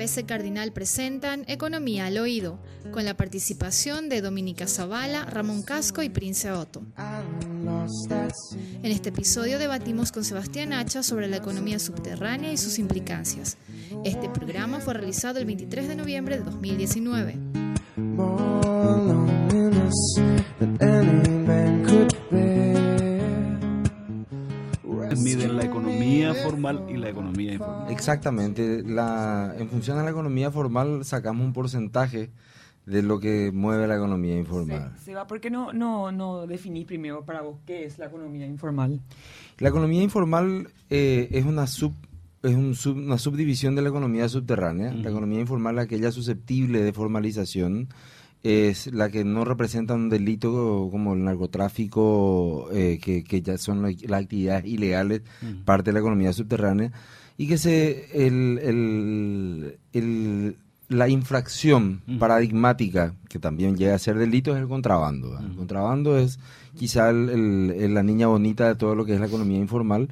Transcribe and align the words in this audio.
ABC 0.00 0.24
Cardinal 0.24 0.72
presentan 0.72 1.44
Economía 1.46 2.06
al 2.06 2.16
Oído, 2.16 2.58
con 2.90 3.04
la 3.04 3.18
participación 3.18 4.08
de 4.08 4.22
Dominica 4.22 4.66
Zavala, 4.66 5.26
Ramón 5.26 5.62
Casco 5.62 6.02
y 6.02 6.08
Prince 6.08 6.50
Otto. 6.50 6.82
En 8.82 8.90
este 8.90 9.10
episodio 9.10 9.58
debatimos 9.58 10.10
con 10.10 10.24
Sebastián 10.24 10.72
Hacha 10.72 11.02
sobre 11.02 11.28
la 11.28 11.36
economía 11.36 11.78
subterránea 11.78 12.50
y 12.50 12.56
sus 12.56 12.78
implicancias. 12.78 13.58
Este 14.02 14.30
programa 14.30 14.80
fue 14.80 14.94
realizado 14.94 15.38
el 15.38 15.44
23 15.44 15.88
de 15.88 15.96
noviembre 15.96 16.38
de 16.38 16.44
2019. 16.44 17.38
Formal 26.62 26.90
y 26.90 26.96
la 26.96 27.08
economía 27.08 27.52
informal. 27.52 27.90
Exactamente. 27.90 28.82
La, 28.82 29.54
en 29.58 29.68
función 29.68 29.98
a 29.98 30.04
la 30.04 30.10
economía 30.10 30.50
formal 30.50 31.04
sacamos 31.04 31.44
un 31.44 31.52
porcentaje 31.52 32.30
de 32.86 33.02
lo 33.02 33.20
que 33.20 33.52
mueve 33.52 33.86
la 33.86 33.96
economía 33.96 34.36
informal. 34.36 34.92
Seba, 35.02 35.26
¿por 35.26 35.40
qué 35.40 35.50
no, 35.50 35.72
no, 35.72 36.10
no 36.12 36.46
definís 36.46 36.86
primero 36.86 37.24
para 37.24 37.42
vos 37.42 37.58
qué 37.66 37.84
es 37.84 37.98
la 37.98 38.06
economía 38.06 38.46
informal? 38.46 39.00
La 39.58 39.68
economía 39.68 40.02
informal 40.02 40.68
eh, 40.88 41.28
es 41.32 41.44
una 41.44 41.66
sub 41.66 41.92
es 42.42 42.54
un 42.54 42.74
una 42.96 43.18
subdivisión 43.18 43.74
de 43.74 43.82
la 43.82 43.90
economía 43.90 44.26
subterránea. 44.26 44.94
La 44.94 45.10
economía 45.10 45.40
informal 45.40 45.78
es 45.78 45.84
aquella 45.84 46.10
susceptible 46.10 46.82
de 46.82 46.92
formalización 46.92 47.88
es 48.42 48.86
la 48.92 49.10
que 49.10 49.24
no 49.24 49.44
representa 49.44 49.94
un 49.94 50.08
delito 50.08 50.88
como 50.90 51.14
el 51.14 51.24
narcotráfico, 51.24 52.68
eh, 52.72 52.98
que, 53.02 53.22
que, 53.22 53.42
ya 53.42 53.58
son 53.58 53.82
las 53.82 54.22
actividades 54.22 54.64
ilegales, 54.64 55.22
parte 55.64 55.90
de 55.90 55.94
la 55.94 56.00
economía 56.00 56.32
subterránea, 56.32 56.90
y 57.36 57.46
que 57.46 57.58
se 57.58 58.26
el, 58.26 58.58
el, 58.62 59.78
el, 59.92 60.56
la 60.88 61.08
infracción 61.08 62.02
paradigmática, 62.18 63.14
que 63.28 63.38
también 63.38 63.76
llega 63.76 63.94
a 63.94 63.98
ser 63.98 64.18
delito, 64.18 64.54
es 64.54 64.62
el 64.62 64.68
contrabando. 64.68 65.38
El 65.38 65.54
contrabando 65.54 66.18
es 66.18 66.38
quizá 66.76 67.12
la 67.12 68.02
niña 68.02 68.26
bonita 68.26 68.68
de 68.68 68.74
todo 68.74 68.94
lo 68.94 69.04
que 69.04 69.14
es 69.14 69.20
la 69.20 69.26
economía 69.26 69.58
informal 69.58 70.08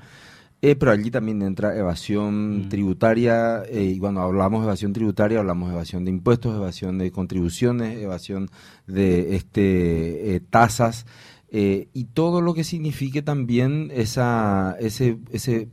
eh, 0.61 0.75
pero 0.75 0.91
allí 0.91 1.11
también 1.11 1.41
entra 1.43 1.77
evasión 1.77 2.67
mm. 2.67 2.69
tributaria, 2.69 3.63
eh, 3.69 3.93
y 3.95 3.99
cuando 4.01 4.23
hablamos 4.23 4.63
de 4.63 4.67
evasión 4.67 4.93
tributaria 4.93 5.39
hablamos 5.39 5.69
de 5.69 5.77
evasión 5.77 6.05
de 6.05 6.11
impuestos, 6.11 6.57
evasión 6.57 6.99
de 6.99 7.13
contribuciones, 7.13 7.97
evasión 8.03 8.51
de 8.89 9.37
este 9.37 10.35
eh, 10.35 10.41
tasas, 10.41 11.07
y 11.51 12.05
todo 12.13 12.43
lo 12.43 12.53
que 12.53 12.63
signifique 12.63 13.23
también 13.23 13.91
esa, 13.95 14.77
ese, 14.81 15.17
ese 15.33 15.69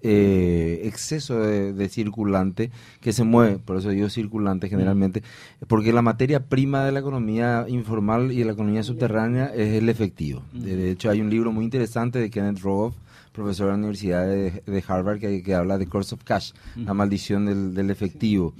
exceso 0.00 1.40
de, 1.40 1.88
circulante 1.88 2.70
que 3.00 3.12
se 3.12 3.24
mueve, 3.24 3.58
por 3.58 3.78
eso 3.78 3.88
digo 3.88 4.08
circulante 4.10 4.68
generalmente, 4.68 5.22
mm. 5.22 5.64
porque 5.66 5.92
la 5.92 6.02
materia 6.02 6.46
prima 6.46 6.84
de 6.84 6.92
la 6.92 7.00
economía 7.00 7.64
informal 7.66 8.30
y 8.30 8.40
de 8.40 8.44
la 8.44 8.52
economía 8.52 8.82
subterránea 8.84 9.46
es 9.46 9.74
el 9.74 9.88
efectivo. 9.88 10.42
Mm. 10.52 10.60
De 10.60 10.90
hecho, 10.90 11.10
hay 11.10 11.20
un 11.22 11.30
libro 11.30 11.50
muy 11.50 11.64
interesante 11.64 12.20
de 12.20 12.30
Kenneth 12.30 12.60
Rogoff 12.60 12.94
profesor 13.34 13.66
de 13.66 13.72
la 13.72 13.78
Universidad 13.78 14.26
de, 14.26 14.84
Harvard 14.86 15.18
que, 15.18 15.54
habla 15.54 15.76
de 15.76 15.86
Course 15.86 16.14
of 16.14 16.22
Cash, 16.22 16.52
la 16.76 16.94
maldición 16.94 17.74
del, 17.74 17.90
efectivo. 17.90 18.54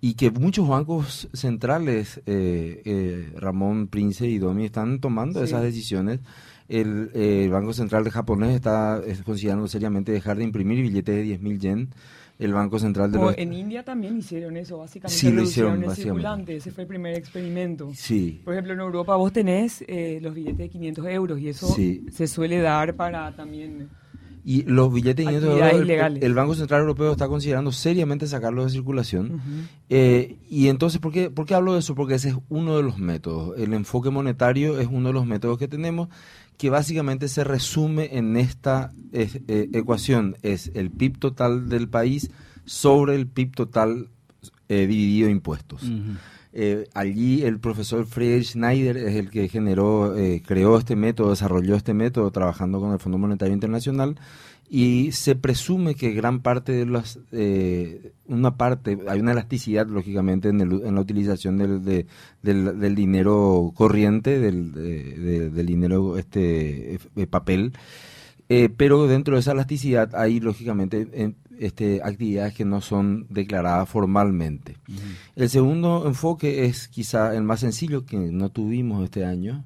Y 0.00 0.14
que 0.14 0.30
muchos 0.30 0.66
bancos 0.66 1.28
centrales, 1.32 2.22
eh, 2.26 2.82
eh, 2.84 3.32
Ramón, 3.36 3.88
Prince 3.88 4.26
y 4.26 4.38
Domi, 4.38 4.64
están 4.64 5.00
tomando 5.00 5.42
esas 5.42 5.62
decisiones. 5.62 6.20
El, 6.68 7.50
Banco 7.50 7.72
Central 7.72 8.04
de 8.04 8.10
japonés 8.10 8.54
está 8.54 9.02
considerando 9.24 9.66
seriamente 9.68 10.12
dejar 10.12 10.38
de 10.38 10.44
imprimir 10.44 10.80
billetes 10.80 11.16
de 11.16 11.38
10.000 11.38 11.58
yen 11.58 11.88
el 12.38 12.52
Banco 12.54 12.78
Central 12.78 13.12
de 13.12 13.18
o 13.18 13.32
en 13.36 13.52
India 13.52 13.84
también 13.84 14.18
hicieron 14.18 14.56
eso, 14.56 14.78
básicamente 14.78 15.16
sí, 15.16 15.30
lo 15.30 15.42
hicieron, 15.42 15.84
el 15.84 15.94
circulante, 15.94 16.56
ese 16.56 16.72
fue 16.72 16.82
el 16.82 16.88
primer 16.88 17.14
experimento. 17.14 17.92
Sí. 17.94 18.40
Por 18.44 18.54
ejemplo, 18.54 18.72
en 18.72 18.80
Europa 18.80 19.14
vos 19.14 19.32
tenés 19.32 19.84
eh, 19.86 20.18
los 20.20 20.34
billetes 20.34 20.58
de 20.58 20.68
500 20.68 21.06
euros 21.06 21.38
y 21.38 21.48
eso 21.48 21.68
se 21.68 22.26
suele 22.26 22.58
dar 22.58 22.96
para 22.96 23.30
también 23.36 23.88
y 24.44 24.62
los 24.62 24.92
billetes 24.92 25.24
de 25.26 26.18
el, 26.20 26.34
Banco 26.34 26.54
Central 26.54 26.80
Europeo 26.80 27.12
está 27.12 27.28
considerando 27.28 27.70
seriamente 27.70 28.26
sacarlos 28.26 28.66
de 28.66 28.70
circulación. 28.72 29.40
Eh, 29.88 30.36
y 30.48 30.68
entonces, 30.68 31.00
¿por 31.00 31.12
qué, 31.12 31.30
¿por 31.30 31.46
qué 31.46 31.54
hablo 31.54 31.74
de 31.74 31.78
eso? 31.78 31.94
Porque 31.94 32.14
ese 32.14 32.30
es 32.30 32.36
uno 32.48 32.76
de 32.76 32.82
los 32.82 32.98
métodos. 32.98 33.56
El 33.58 33.72
enfoque 33.72 34.10
monetario 34.10 34.80
es 34.80 34.88
uno 34.90 35.08
de 35.08 35.14
los 35.14 35.26
métodos 35.26 35.58
que 35.58 35.68
tenemos 35.68 36.08
que 36.56 36.70
básicamente 36.70 37.28
se 37.28 37.44
resume 37.44 38.10
en 38.12 38.36
esta 38.36 38.92
eh, 39.12 39.68
ecuación. 39.72 40.36
Es 40.42 40.70
el 40.74 40.90
PIB 40.90 41.18
total 41.18 41.68
del 41.68 41.88
país 41.88 42.30
sobre 42.64 43.14
el 43.14 43.26
PIB 43.26 43.54
total 43.54 44.08
eh, 44.68 44.86
dividido 44.86 45.26
en 45.28 45.32
impuestos. 45.36 45.82
Eh, 46.54 46.86
allí 46.92 47.44
el 47.44 47.58
profesor 47.58 48.04
Friedrich 48.04 48.50
Schneider 48.52 48.98
es 48.98 49.16
el 49.16 49.30
que 49.30 49.48
generó, 49.48 50.16
eh, 50.16 50.42
creó 50.46 50.76
este 50.76 50.96
método, 50.96 51.30
desarrolló 51.30 51.76
este 51.76 51.94
método 51.94 52.30
trabajando 52.30 52.78
con 52.78 52.92
el 52.92 52.98
Fondo 52.98 53.16
Monetario 53.16 53.54
Internacional 53.54 54.16
y 54.68 55.12
se 55.12 55.34
presume 55.34 55.94
que 55.94 56.12
gran 56.12 56.40
parte 56.40 56.72
de 56.72 56.84
las, 56.86 57.18
eh, 57.32 58.12
una 58.26 58.56
parte, 58.58 58.98
hay 59.08 59.20
una 59.20 59.32
elasticidad 59.32 59.86
lógicamente 59.86 60.50
en, 60.50 60.60
en 60.60 60.94
la 60.94 61.00
utilización 61.00 61.56
del, 61.56 62.06
del, 62.42 62.94
dinero 62.94 63.72
corriente, 63.74 64.38
del, 64.38 64.72
del 64.72 65.66
dinero 65.66 66.18
este 66.18 66.98
papel, 67.28 67.72
pero 68.76 69.06
dentro 69.06 69.34
de 69.34 69.40
esa 69.40 69.52
elasticidad 69.52 70.14
hay 70.14 70.40
lógicamente 70.40 71.34
este, 71.58 72.00
actividades 72.02 72.54
que 72.54 72.64
no 72.64 72.80
son 72.80 73.26
declaradas 73.28 73.88
formalmente. 73.88 74.76
El 75.36 75.48
segundo 75.50 76.06
enfoque 76.06 76.64
es 76.66 76.88
quizá 76.88 77.34
el 77.34 77.42
más 77.42 77.60
sencillo 77.60 78.04
que 78.04 78.16
no 78.16 78.50
tuvimos 78.50 79.04
este 79.04 79.24
año, 79.24 79.64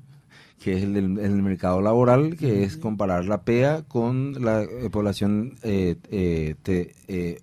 que 0.63 0.77
es 0.77 0.83
el 0.83 0.95
del 0.95 1.43
mercado 1.43 1.81
laboral, 1.81 2.37
que 2.37 2.65
es 2.65 2.77
comparar 2.77 3.25
la 3.27 3.43
PEA 3.43 3.83
con 3.83 4.43
la 4.43 4.63
eh, 4.63 4.91
población 4.91 5.55
eh, 5.63 5.97
eh, 6.11 7.39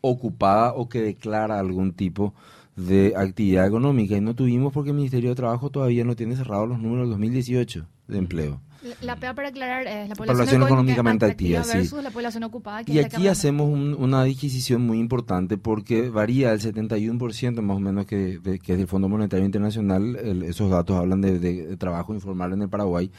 ocupada 0.00 0.74
o 0.74 0.88
que 0.88 1.00
declara 1.00 1.58
algún 1.58 1.92
tipo 1.92 2.34
de 2.76 3.14
actividad 3.16 3.66
económica. 3.66 4.16
Y 4.16 4.20
no 4.20 4.34
tuvimos 4.34 4.72
porque 4.72 4.90
el 4.90 4.96
Ministerio 4.96 5.30
de 5.30 5.36
Trabajo 5.36 5.70
todavía 5.70 6.04
no 6.04 6.16
tiene 6.16 6.36
cerrados 6.36 6.68
los 6.68 6.78
números 6.78 7.04
del 7.04 7.10
2018 7.10 7.86
de 8.08 8.18
empleo. 8.18 8.60
La 9.00 9.16
PEA, 9.16 9.34
para 9.34 9.48
aclarar, 9.48 9.86
es 9.86 10.08
la 10.08 10.14
población, 10.14 10.62
económicamente 10.62 11.26
activa, 11.26 11.62
versus 11.62 12.02
la 12.02 12.10
población 12.10 12.42
ocupada. 12.44 12.82
y 12.86 12.98
aquí 12.98 13.28
hacemos 13.28 13.68
una 13.70 14.22
adquisición 14.22 14.82
muy 14.82 14.98
importante 14.98 15.56
porque 15.56 16.10
varía 16.10 16.52
el 16.52 16.60
71% 16.60 17.60
más 17.62 17.76
o 17.76 17.80
menos 17.80 18.06
que, 18.06 18.40
que 18.62 18.72
es 18.72 18.78
del 18.78 18.88
Fondo 18.88 19.08
Monetario 19.08 19.44
Internacional. 19.44 20.16
esos 20.44 20.70
datos 20.70 20.96
hablan 20.96 21.20
de, 21.20 21.76
trabajo 21.76 22.14
informal 22.14 22.52
en 22.52 22.62
el 22.62 22.68
Paraguay, 22.68 23.10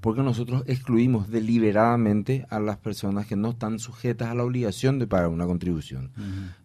porque 0.00 0.22
nosotros 0.22 0.64
excluimos 0.66 1.30
deliberadamente 1.30 2.46
a 2.50 2.60
las 2.60 2.78
personas 2.78 3.26
que 3.26 3.36
no 3.36 3.50
están 3.50 3.78
sujetas 3.78 4.28
a 4.28 4.34
la 4.34 4.44
obligación 4.44 4.98
de 4.98 5.06
pagar 5.06 5.28
una 5.28 5.46
contribución. 5.46 6.10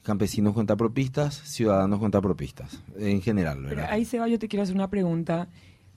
Campesinos 0.04 0.54
cuentapropistas, 0.54 1.36
ciudadanos 1.36 2.00
cuentapropistas, 2.00 2.80
en 2.98 3.22
general. 3.22 3.66
ahí, 3.90 4.06
Seba, 4.06 4.28
yo 4.28 4.40
te 4.40 4.48
quiero 4.48 4.64
hacer 4.64 4.76
una 4.76 4.90
pregunta 4.90 5.48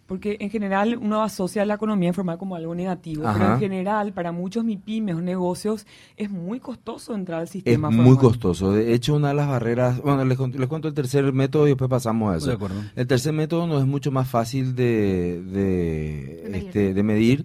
porque 0.09 0.39
en 0.41 0.49
general 0.49 0.99
uno 1.01 1.23
asocia 1.23 1.67
la 1.67 1.75
economía 1.75 2.09
informal 2.09 2.39
como 2.39 2.57
algo 2.57 2.75
negativo, 2.75 3.25
pero 3.31 3.53
en 3.53 3.61
general 3.61 4.15
para 4.15 4.33
muchos 4.33 4.65
MIPIMES 4.65 5.17
o 5.17 5.21
negocios 5.21 5.87
es 6.17 6.31
muy 6.31 6.61
costoso 6.61 7.15
entrar 7.15 7.41
al 7.41 7.49
sistema 7.49 7.91
es 7.91 7.95
muy 7.95 8.17
costoso. 8.17 8.73
De 8.73 8.95
hecho, 8.95 9.15
una 9.17 9.29
de 9.29 9.35
las 9.35 9.49
barreras, 9.49 10.01
bueno, 10.01 10.25
les, 10.25 10.39
cuento 10.39 10.89
el 10.89 10.95
tercer 10.95 11.31
método 11.35 11.67
y 11.67 11.73
después 11.73 11.91
pasamos 11.91 12.33
a 12.33 12.39
eso. 12.39 12.59
el 12.97 13.07
tercer 13.07 13.35
método 13.35 13.67
no 13.67 13.79
es 13.79 13.85
mucho 13.85 14.11
más 14.11 14.27
fácil 14.27 14.75
de, 14.75 15.43
de, 15.43 16.59
este, 16.59 17.03
medir 17.03 17.45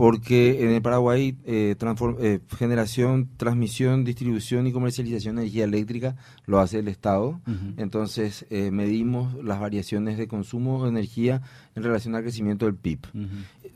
porque 0.00 0.64
en 0.64 0.70
el 0.70 0.80
Paraguay 0.80 1.36
eh, 1.44 1.76
eh, 1.78 2.40
generación, 2.56 3.28
transmisión, 3.36 4.02
distribución 4.02 4.66
y 4.66 4.72
comercialización 4.72 5.36
de 5.36 5.42
energía 5.42 5.64
eléctrica 5.64 6.16
lo 6.46 6.58
hace 6.58 6.78
el 6.78 6.88
Estado. 6.88 7.38
Entonces 7.76 8.46
eh, 8.48 8.70
medimos 8.70 9.34
las 9.44 9.60
variaciones 9.60 10.16
de 10.16 10.26
consumo 10.26 10.84
de 10.84 10.88
energía 10.88 11.42
en 11.74 11.82
relación 11.82 12.14
al 12.14 12.22
crecimiento 12.22 12.64
del 12.64 12.76
PIB. 12.76 13.00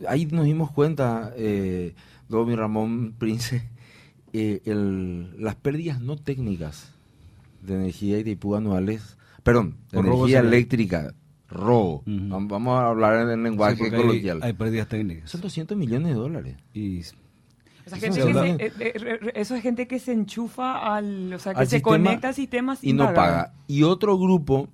Ahí 0.08 0.24
nos 0.24 0.46
dimos 0.46 0.70
cuenta, 0.70 1.30
eh, 1.36 1.94
Domi 2.30 2.54
Ramón 2.56 3.12
Prince, 3.18 3.68
las 4.32 5.56
pérdidas 5.56 6.00
no 6.00 6.16
técnicas 6.16 6.94
de 7.60 7.74
energía 7.74 8.18
y 8.18 8.22
de 8.22 8.30
IPU 8.30 8.54
anuales, 8.54 9.18
perdón, 9.42 9.76
de 9.92 9.98
energía 9.98 10.40
eléctrica 10.40 11.12
robo. 11.54 12.02
Vamos 12.06 12.78
a 12.78 12.88
hablar 12.88 13.22
en 13.22 13.30
el 13.30 13.42
lenguaje 13.42 13.90
coloquial. 13.90 14.40
Hay, 14.42 14.52
pérdidas 14.52 14.88
técnicas. 14.88 15.30
Son 15.30 15.40
200 15.40 15.76
millones 15.76 16.08
de 16.08 16.14
dólares. 16.14 16.56
Y 16.72 17.00
eh, 17.00 18.72
eh, 18.80 19.18
eso 19.34 19.54
es 19.54 19.62
gente 19.62 19.86
que 19.86 19.98
se 19.98 20.12
enchufa 20.12 20.96
al, 20.96 21.34
o 21.34 21.38
sea, 21.38 21.54
que 21.54 21.66
se 21.66 21.82
conecta 21.82 22.28
al 22.28 22.34
sistema 22.34 22.76
y 22.80 22.92
no 22.92 23.12
paga. 23.12 23.52
Y 23.66 23.82
otro 23.82 24.18
grupo 24.18 24.68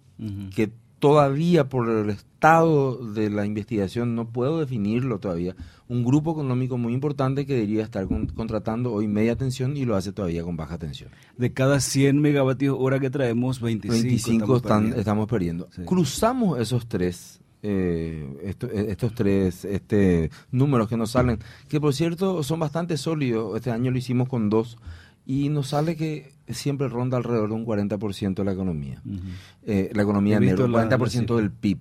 que 0.54 0.70
todavía 1.00 1.68
por 1.68 1.88
el 1.88 2.10
estado 2.10 2.96
de 3.12 3.30
la 3.30 3.44
investigación, 3.44 4.14
no 4.14 4.28
puedo 4.28 4.60
definirlo 4.60 5.18
todavía, 5.18 5.56
un 5.88 6.04
grupo 6.04 6.32
económico 6.32 6.78
muy 6.78 6.92
importante 6.92 7.46
que 7.46 7.54
debería 7.54 7.82
estar 7.82 8.06
contratando 8.06 8.92
hoy 8.92 9.08
media 9.08 9.34
tensión 9.34 9.76
y 9.76 9.84
lo 9.84 9.96
hace 9.96 10.12
todavía 10.12 10.44
con 10.44 10.56
baja 10.56 10.78
tensión. 10.78 11.10
De 11.36 11.52
cada 11.52 11.80
100 11.80 12.20
megavatios 12.20 12.76
hora 12.78 13.00
que 13.00 13.10
traemos, 13.10 13.60
25, 13.60 14.56
estamos 14.96 15.28
perdiendo. 15.28 15.68
Cruzamos 15.86 16.60
esos 16.60 16.86
tres 16.86 17.40
eh, 17.62 18.54
eh, 18.62 18.86
estos 18.88 19.14
tres 19.14 19.66
este, 19.66 20.30
números 20.50 20.88
que 20.88 20.96
nos 20.96 21.10
salen, 21.10 21.38
que 21.68 21.78
por 21.78 21.92
cierto 21.92 22.42
son 22.42 22.60
bastante 22.60 22.96
sólidos. 22.96 23.56
Este 23.56 23.70
año 23.70 23.90
lo 23.90 23.98
hicimos 23.98 24.28
con 24.28 24.48
dos 24.48 24.78
y 25.30 25.48
nos 25.48 25.68
sale 25.68 25.94
que 25.94 26.32
siempre 26.48 26.88
ronda 26.88 27.16
alrededor 27.16 27.50
de 27.50 27.54
un 27.54 27.64
40% 27.64 28.34
de 28.34 28.44
la 28.44 28.50
economía. 28.50 29.00
Eh, 29.62 29.92
la 29.94 30.02
economía 30.02 30.40
negra, 30.40 30.66
40% 30.66 31.36
del, 31.36 31.52
PIB, 31.52 31.78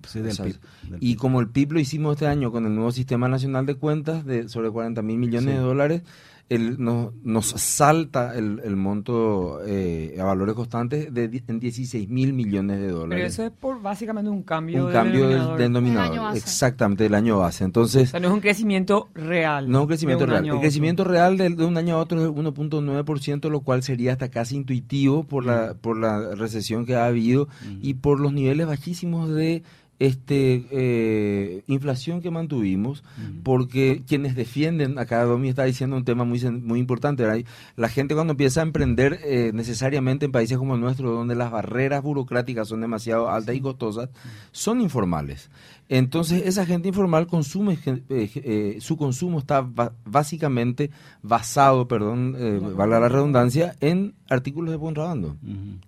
Y 1.00 1.16
como 1.16 1.40
el 1.40 1.48
PIB 1.48 1.72
lo 1.72 1.80
hicimos 1.80 2.12
este 2.12 2.28
año 2.28 2.52
con 2.52 2.64
el 2.64 2.76
nuevo 2.76 2.92
Sistema 2.92 3.26
Nacional 3.26 3.66
de 3.66 3.74
Cuentas 3.74 4.24
de 4.24 4.48
sobre 4.48 4.70
40 4.70 5.02
mil 5.02 5.18
millones 5.18 5.56
de 5.56 5.60
dólares, 5.60 6.02
el, 6.50 6.82
no, 6.82 7.12
nos 7.22 7.46
salta 7.46 8.36
el, 8.36 8.60
el 8.64 8.74
monto 8.74 9.60
eh, 9.64 10.16
a 10.20 10.24
valores 10.24 10.56
constantes 10.56 11.14
de, 11.14 11.44
en 11.46 11.60
16 11.60 12.08
mil 12.08 12.32
millones 12.32 12.80
de 12.80 12.88
dólares. 12.88 13.18
Pero 13.18 13.26
eso 13.28 13.44
es 13.44 13.52
por 13.52 13.80
básicamente 13.80 14.28
un 14.28 14.42
cambio, 14.42 14.86
un 14.86 14.92
cambio 14.92 15.28
del 15.28 15.56
denominador. 15.56 16.36
Exactamente, 16.36 17.04
del 17.04 17.14
año 17.14 17.38
base. 17.38 17.62
Entonces, 17.62 18.08
o 18.08 18.10
sea, 18.10 18.20
no 18.20 18.28
es 18.28 18.34
un 18.34 18.40
crecimiento 18.40 19.08
real. 19.14 19.70
No 19.70 19.78
es 19.78 19.82
un 19.82 19.88
crecimiento 19.88 20.26
real. 20.26 20.44
El 20.44 20.58
crecimiento 20.58 21.04
real 21.04 21.38
de, 21.38 21.64
un 21.64 21.76
año 21.76 21.94
a 21.94 21.98
otro 21.98 22.20
es 22.20 22.28
1.9%, 22.28 23.48
lo 23.48 23.60
cual 23.60 23.84
sería 23.84 24.10
hasta 24.12 24.28
casi 24.28 24.56
intuitivo 24.56 25.22
por 25.22 25.46
la, 25.46 25.74
por 25.74 25.96
la 25.96 26.34
recesión 26.34 26.84
que 26.84 26.96
ha 26.96 27.06
habido 27.06 27.46
y 27.80 27.94
por 27.94 28.18
los 28.18 28.32
niveles 28.32 28.66
bajísimos 28.66 29.30
de 29.30 29.62
este 30.00 30.66
eh, 30.70 31.62
inflación 31.66 32.22
que 32.22 32.30
mantuvimos, 32.30 33.04
porque 33.44 34.02
quienes 34.08 34.34
defienden, 34.34 34.98
acá 34.98 35.22
Domi 35.24 35.50
está 35.50 35.64
diciendo 35.64 35.94
un 35.94 36.06
tema 36.06 36.24
muy, 36.24 36.40
muy 36.42 36.80
importante, 36.80 37.44
la 37.76 37.88
gente 37.90 38.14
cuando 38.14 38.32
empieza 38.32 38.60
a 38.60 38.62
emprender 38.62 39.20
eh, 39.22 39.52
necesariamente 39.52 40.24
en 40.24 40.32
países 40.32 40.56
como 40.56 40.74
el 40.74 40.80
nuestro, 40.80 41.12
donde 41.12 41.34
las 41.34 41.50
barreras 41.50 42.02
burocráticas 42.02 42.66
son 42.66 42.80
demasiado 42.80 43.28
altas 43.28 43.54
y 43.54 43.60
costosas, 43.60 44.08
son 44.52 44.80
informales. 44.80 45.50
Entonces 45.90 46.46
esa 46.46 46.64
gente 46.64 46.88
informal 46.88 47.26
consume, 47.26 47.78
eh, 47.84 48.78
su 48.80 48.96
consumo 48.96 49.38
está 49.38 49.68
básicamente 50.06 50.90
basado, 51.20 51.88
perdón, 51.88 52.36
valga 52.74 53.00
la 53.00 53.08
redundancia, 53.10 53.76
en 53.80 54.14
artículos 54.30 54.72
de 54.72 54.78
contrabando, 54.78 55.36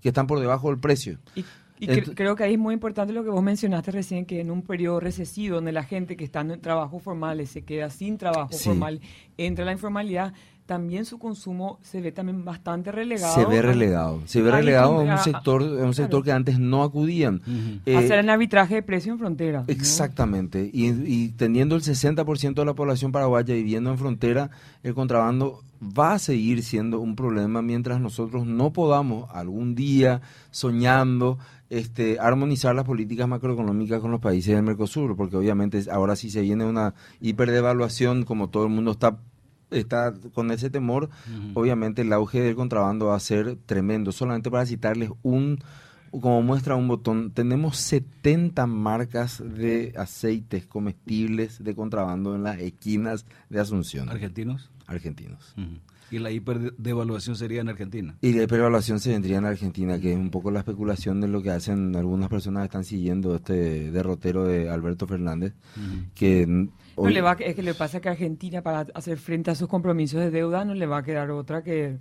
que 0.03 0.09
están 0.09 0.27
por 0.27 0.39
debajo 0.39 0.69
del 0.69 0.81
precio. 0.81 1.19
Y 1.35 1.47
creo 1.87 2.37
que 2.37 2.45
ahí 2.45 2.55
es 2.55 2.59
muy 2.59 2.75
importante 2.75 3.13
lo 3.13 3.25
que 3.25 3.31
vos 3.31 3.43
mencionaste 3.43 3.91
recién, 3.91 4.25
que 4.25 4.41
en 4.41 4.51
un 4.51 4.63
periodo 4.63 5.01
recesivo 5.01 5.57
donde 5.57 5.73
la 5.73 5.85
gente 5.85 6.17
que 6.17 6.25
está 6.25 6.41
en 6.41 6.61
trabajos 6.61 7.03
formales 7.03 7.51
se 7.51 7.63
queda 7.63 7.91
sin 7.91 8.19
trabajo 8.19 8.53
formal, 8.53 9.01
entra 9.37 9.65
la 9.65 9.73
informalidad, 9.73 10.33
también 10.67 11.05
su 11.05 11.19
consumo 11.19 11.79
se 11.83 12.01
ve 12.01 12.13
también 12.13 12.45
bastante 12.45 12.93
relegado. 12.93 13.35
Se 13.35 13.45
ve 13.45 13.63
relegado, 13.63 14.23
se 14.27 14.41
ve 14.43 14.51
relegado 14.51 15.01
a 15.01 15.03
un 15.03 15.19
sector, 15.19 15.63
a 15.63 15.85
un 15.85 15.95
sector 15.95 16.23
que 16.23 16.33
antes 16.33 16.59
no 16.59 16.83
acudían. 16.83 17.43
Eh, 17.85 17.97
Hacer 17.97 18.21
el 18.21 18.31
arbitraje 18.31 18.77
de 18.77 18.83
precio 18.83 19.13
en 19.13 19.19
frontera. 19.19 19.65
Exactamente, 19.67 20.71
y, 20.73 20.89
y 20.89 21.29
teniendo 21.31 21.75
el 21.75 21.83
60% 21.83 22.55
de 22.55 22.65
la 22.65 22.75
población 22.75 23.13
paraguaya 23.13 23.55
viviendo 23.55 23.91
en 23.91 23.99
frontera, 23.99 24.51
el 24.83 24.95
contrabando 24.95 25.63
va 25.83 26.15
a 26.15 26.19
seguir 26.19 26.63
siendo 26.63 27.01
un 27.01 27.17
problema 27.17 27.61
mientras 27.61 28.01
nosotros 28.01 28.47
no 28.47 28.73
podamos 28.73 29.29
algún 29.35 29.75
día 29.75 30.21
soñando 30.51 31.39
este, 31.73 32.19
armonizar 32.21 32.75
las 32.75 32.85
políticas 32.85 33.27
macroeconómicas 33.27 34.01
con 34.03 34.11
los 34.11 34.21
países 34.21 34.55
del 34.55 34.63
Mercosur, 34.63 35.17
porque 35.17 35.37
obviamente 35.37 35.83
ahora 35.91 36.17
sí 36.17 36.29
se 36.29 36.43
viene 36.43 36.67
una 36.67 36.93
hiperdevaluación, 37.23 38.25
como 38.25 38.51
todo 38.51 38.65
el 38.65 38.69
mundo 38.69 38.91
está 38.91 39.19
está 39.71 40.13
con 40.35 40.51
ese 40.51 40.69
temor, 40.69 41.09
obviamente 41.55 42.03
el 42.03 42.13
auge 42.13 42.43
del 42.43 42.55
contrabando 42.57 43.07
va 43.07 43.17
a 43.17 43.21
ser 43.21 43.57
tremendo. 43.65 44.13
Solamente 44.13 44.51
para 44.51 44.67
citarles 44.67 45.13
un, 45.23 45.61
como 46.11 46.43
muestra 46.43 46.77
un 46.77 46.89
botón, 46.89 47.31
tenemos 47.31 47.79
70 47.79 48.67
marcas 48.67 49.43
de 49.43 49.95
aceites 49.97 50.67
comestibles 50.67 51.65
de 51.65 51.75
contrabando 51.75 52.35
en 52.35 52.43
las 52.43 52.59
esquinas 52.59 53.25
de 53.49 53.61
Asunción. 53.61 54.11
¿Argentinos? 54.11 54.71
Argentinos. 54.87 55.55
Y 56.13 56.19
la 56.19 56.31
hiperdevaluación 56.31 57.37
sería 57.37 57.63
en 57.63 57.69
Argentina. 57.69 58.17
Y 58.21 58.33
la 58.35 58.43
hiperdevaluación 58.45 59.01
se 59.01 59.11
vendría 59.11 59.39
en 59.39 59.47
Argentina, 59.47 59.99
que 59.99 60.13
es 60.13 60.19
un 60.19 60.31
poco 60.31 60.51
la 60.51 60.61
especulación 60.61 61.21
de 61.21 61.29
lo 61.29 61.43
que 61.43 61.51
hacen 61.51 61.97
algunas 61.97 62.29
personas 62.29 62.63
que 62.63 62.67
están 62.67 62.85
siguiendo 62.85 63.35
este 63.35 63.91
derrotero 63.91 64.45
de 64.45 64.69
Alberto 64.69 65.07
Fernández, 65.07 65.55
que 66.15 66.47
no 66.47 67.09
le 67.09 67.21
va, 67.21 67.33
es 67.33 67.55
que 67.55 67.63
le 67.63 67.75
pasa 67.75 68.01
que 68.01 68.09
Argentina 68.09 68.63
para 68.63 68.87
hacer 68.95 69.19
frente 69.19 69.51
a 69.51 69.55
sus 69.55 69.69
compromisos 69.69 70.21
de 70.21 70.31
deuda 70.31 70.65
no 70.65 70.75
le 70.75 70.87
va 70.87 70.99
a 70.99 71.03
quedar 71.03 71.31
otra 71.31 71.63
que 71.63 71.99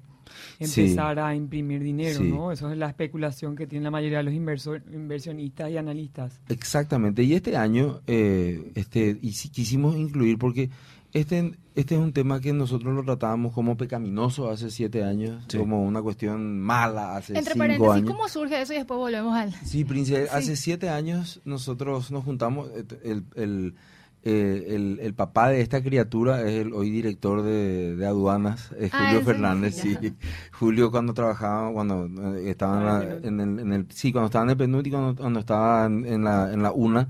empezar 0.60 1.20
a 1.20 1.36
imprimir 1.36 1.82
dinero, 1.82 2.22
¿no? 2.24 2.52
Eso 2.52 2.72
es 2.72 2.78
la 2.78 2.88
especulación 2.88 3.56
que 3.56 3.68
tiene 3.68 3.86
la 3.86 3.92
mayoría 3.92 4.20
de 4.20 4.24
los 4.24 4.34
inversionistas 4.34 5.70
y 5.70 5.78
analistas. 5.78 6.42
Exactamente. 6.50 7.24
Y 7.24 7.34
este 7.34 7.58
año, 7.58 8.02
eh, 8.08 8.72
este, 8.76 9.18
y 9.22 9.32
quisimos 9.32 9.96
incluir 9.96 10.38
porque 10.38 10.70
este, 11.14 11.54
este 11.76 11.96
es 11.96 12.02
un 12.02 12.14
tema 12.14 12.40
que 12.40 12.54
nosotros 12.54 12.94
lo 12.94 13.04
tratábamos 13.04 13.54
como 13.54 13.76
pecaminoso 13.76 14.50
hace 14.50 14.72
siete 14.72 15.04
años, 15.04 15.46
como 15.58 15.84
una 15.84 16.02
cuestión 16.02 16.60
mala 16.60 17.18
hace 17.18 17.38
Entre 17.38 17.54
cinco 17.54 17.60
paréntesis, 17.60 17.94
años. 17.94 18.12
¿cómo 18.12 18.28
surge 18.30 18.62
eso 18.62 18.74
y 18.74 18.78
después 18.78 18.98
volvemos 18.98 19.36
al...? 19.36 19.54
Sí, 19.66 19.84
Prince, 19.84 20.30
hace 20.32 20.56
siete 20.56 20.90
años 20.90 21.42
nosotros 21.44 22.12
nos 22.12 22.24
juntamos, 22.24 22.70
el, 23.04 23.26
el, 23.36 23.76
eh, 24.24 24.68
el, 24.70 25.00
el, 25.02 25.14
papá 25.14 25.50
de 25.50 25.62
esta 25.62 25.82
criatura 25.82 26.42
es 26.42 26.62
el 26.62 26.74
hoy 26.74 26.92
director 26.92 27.42
de, 27.42 28.06
aduanas, 28.06 28.72
es 28.80 28.94
ah, 28.94 29.08
Julio 29.08 29.26
Fernández, 29.26 29.76
sí. 29.76 29.98
Julio 30.54 30.92
cuando 30.92 31.14
trabajaba, 31.14 31.74
cuando 31.74 32.06
eh, 32.38 32.52
estaba 32.52 33.04
en, 33.04 33.40
el, 33.40 33.60
en 33.60 33.74
el, 33.74 33.88
sí, 33.90 34.12
cuando 34.12 34.28
estaba 34.28 34.46
en 34.46 34.52
el 34.52 34.58
PNUD 34.58 34.86
y 34.86 34.92
cuando, 34.92 35.16
cuando 35.16 35.40
estaba 35.40 35.88
en, 35.88 36.24
la, 36.24 36.54
en 36.54 36.64
la 36.64 36.72
UNA, 36.72 37.10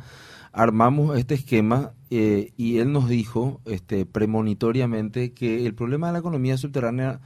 armamos 0.54 1.18
este 1.19 1.36
esquema 1.36 1.92
eh, 2.12 2.52
y 2.58 2.80
él 2.80 2.92
nos 2.92 3.08
dijo 3.08 3.62
este, 3.66 4.06
premonitoriamente 4.06 5.31
que 5.31 5.66
el 5.66 5.74
problema 5.74 6.08
de 6.08 6.13
la 6.13 6.19
economía 6.19 6.58
subterránea 6.58 7.22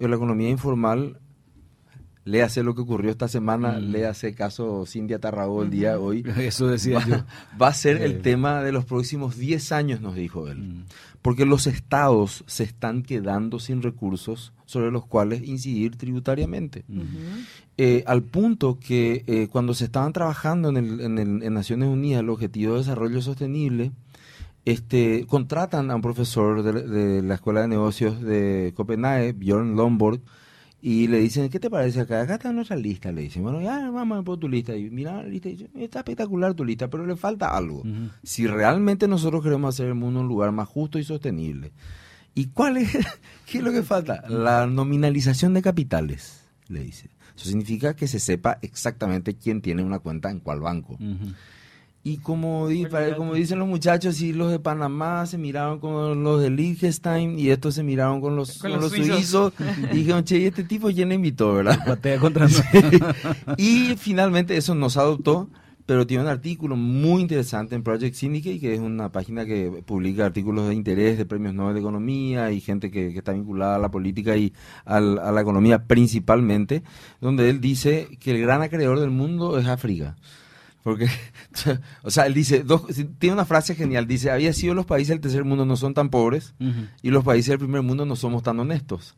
o 0.00 0.08
la 0.08 0.16
economía 0.16 0.48
informal, 0.48 1.20
le 2.24 2.42
hace 2.42 2.62
lo 2.62 2.74
que 2.74 2.82
ocurrió 2.82 3.10
esta 3.10 3.28
semana, 3.28 3.72
mm. 3.72 3.90
le 3.90 4.06
hace 4.06 4.34
caso 4.34 4.84
Cindy 4.86 5.18
Tarragó 5.18 5.62
el 5.62 5.70
día 5.70 5.90
de 5.90 5.96
hoy. 5.96 6.24
Eso 6.38 6.68
decía 6.68 7.04
yo. 7.06 7.24
Va 7.60 7.68
a 7.68 7.74
ser 7.74 8.00
el 8.02 8.22
tema 8.22 8.62
de 8.62 8.72
los 8.72 8.84
próximos 8.84 9.36
10 9.36 9.72
años, 9.72 10.00
nos 10.00 10.14
dijo 10.14 10.48
él. 10.48 10.58
Mm. 10.58 10.84
Porque 11.22 11.44
los 11.44 11.66
estados 11.66 12.44
se 12.46 12.64
están 12.64 13.02
quedando 13.02 13.58
sin 13.58 13.82
recursos 13.82 14.54
sobre 14.64 14.90
los 14.90 15.04
cuales 15.04 15.42
incidir 15.42 15.96
tributariamente. 15.96 16.84
Eh, 17.76 18.04
al 18.06 18.22
punto 18.22 18.78
que 18.78 19.24
eh, 19.26 19.48
cuando 19.50 19.74
se 19.74 19.84
estaban 19.84 20.14
trabajando 20.14 20.70
en, 20.70 20.76
el, 20.78 21.00
en, 21.00 21.18
el, 21.18 21.42
en, 21.42 21.52
Naciones 21.52 21.90
Unidas 21.90 22.20
el 22.20 22.30
Objetivo 22.30 22.72
de 22.72 22.78
Desarrollo 22.78 23.20
Sostenible, 23.20 23.92
este, 24.64 25.26
contratan 25.26 25.90
a 25.90 25.96
un 25.96 26.02
profesor 26.02 26.62
de, 26.62 27.22
la 27.22 27.34
Escuela 27.34 27.62
de 27.62 27.68
Negocios 27.68 28.20
de 28.20 28.72
Copenhague, 28.76 29.32
Bjorn 29.32 29.76
Lomborg, 29.76 30.20
y 30.82 31.08
le 31.08 31.18
dicen, 31.18 31.50
¿qué 31.50 31.60
te 31.60 31.68
parece 31.68 32.00
acá? 32.00 32.22
Acá 32.22 32.34
está 32.34 32.52
nuestra 32.52 32.76
lista, 32.76 33.12
le 33.12 33.22
dicen. 33.22 33.42
Bueno, 33.42 33.60
ya 33.60 33.90
vamos 33.90 34.18
a 34.18 34.22
poner 34.22 34.40
tu 34.40 34.48
lista. 34.48 34.74
Y 34.74 34.88
mira 34.90 35.16
la 35.16 35.24
lista 35.24 35.48
y 35.48 35.52
dice, 35.52 35.70
está 35.74 35.98
espectacular 35.98 36.54
tu 36.54 36.64
lista, 36.64 36.88
pero 36.88 37.04
le 37.04 37.16
falta 37.16 37.54
algo. 37.54 37.82
Si 38.22 38.46
realmente 38.46 39.06
nosotros 39.06 39.42
queremos 39.42 39.74
hacer 39.74 39.88
el 39.88 39.94
mundo 39.94 40.20
un 40.20 40.28
lugar 40.28 40.52
más 40.52 40.68
justo 40.68 40.98
y 40.98 41.04
sostenible. 41.04 41.72
¿Y 42.34 42.46
cuál 42.46 42.78
es? 42.78 42.90
¿Qué 43.46 43.58
es 43.58 43.64
lo 43.64 43.72
que 43.72 43.82
falta? 43.82 44.22
La 44.28 44.66
nominalización 44.66 45.52
de 45.52 45.60
capitales, 45.60 46.44
le 46.68 46.82
dice. 46.84 47.10
Eso 47.36 47.48
significa 47.48 47.94
que 47.94 48.08
se 48.08 48.18
sepa 48.18 48.58
exactamente 48.62 49.34
quién 49.34 49.60
tiene 49.60 49.82
una 49.82 49.98
cuenta 49.98 50.30
en 50.30 50.40
cuál 50.40 50.60
banco. 50.60 50.98
Y 52.02 52.16
como, 52.16 52.68
como 53.16 53.34
dicen 53.34 53.58
los 53.58 53.68
muchachos, 53.68 54.16
sí, 54.16 54.32
los 54.32 54.50
de 54.50 54.58
Panamá 54.58 55.26
se 55.26 55.36
miraron 55.36 55.80
con 55.80 56.22
los 56.24 56.40
de 56.40 56.48
Liechtenstein 56.48 57.38
y 57.38 57.50
estos 57.50 57.74
se 57.74 57.82
miraron 57.82 58.22
con 58.22 58.36
los, 58.36 58.56
con, 58.58 58.72
los, 58.72 58.90
suizos. 58.90 59.52
y 59.92 59.96
dijeron, 59.98 60.24
che, 60.24 60.46
este 60.46 60.64
tipo 60.64 60.88
ya 60.88 61.04
le 61.04 61.16
invitó, 61.16 61.52
¿verdad? 61.52 61.98
contra 62.18 62.48
Y 63.58 63.96
finalmente 63.98 64.56
eso 64.56 64.74
nos 64.74 64.96
adoptó, 64.96 65.50
pero 65.84 66.06
tiene 66.06 66.22
un 66.22 66.30
artículo 66.30 66.74
muy 66.74 67.20
interesante 67.20 67.74
en 67.74 67.82
Project 67.82 68.14
Syndicate, 68.14 68.60
que 68.60 68.72
es 68.72 68.80
una 68.80 69.12
página 69.12 69.44
que 69.44 69.82
publica 69.84 70.24
artículos 70.24 70.68
de 70.68 70.74
interés 70.74 71.18
de 71.18 71.26
premios 71.26 71.52
Nobel 71.52 71.74
de 71.74 71.80
Economía 71.80 72.50
y 72.50 72.62
gente 72.62 72.90
que, 72.90 73.08
está 73.08 73.32
vinculada 73.32 73.76
a 73.76 73.78
la 73.78 73.90
política 73.90 74.38
y 74.38 74.54
a 74.86 75.00
la 75.00 75.40
economía 75.42 75.84
principalmente, 75.84 76.82
donde 77.20 77.50
él 77.50 77.60
dice 77.60 78.08
que 78.20 78.30
el 78.30 78.40
gran 78.40 78.62
acreedor 78.62 79.00
del 79.00 79.10
mundo 79.10 79.58
es 79.58 79.66
África. 79.66 80.16
Porque, 80.82 81.08
o 82.02 82.10
sea, 82.10 82.26
él 82.26 82.34
dice, 82.34 82.64
tiene 83.18 83.34
una 83.34 83.44
frase 83.44 83.74
genial, 83.74 84.06
dice, 84.06 84.30
había 84.30 84.52
sido 84.52 84.74
los 84.74 84.86
países 84.86 85.08
del 85.08 85.20
tercer 85.20 85.44
mundo 85.44 85.64
no 85.66 85.76
son 85.76 85.94
tan 85.94 86.08
pobres 86.08 86.54
y 87.02 87.10
los 87.10 87.24
países 87.24 87.50
del 87.50 87.58
primer 87.58 87.82
mundo 87.82 88.06
no 88.06 88.16
somos 88.16 88.42
tan 88.42 88.58
honestos. 88.58 89.16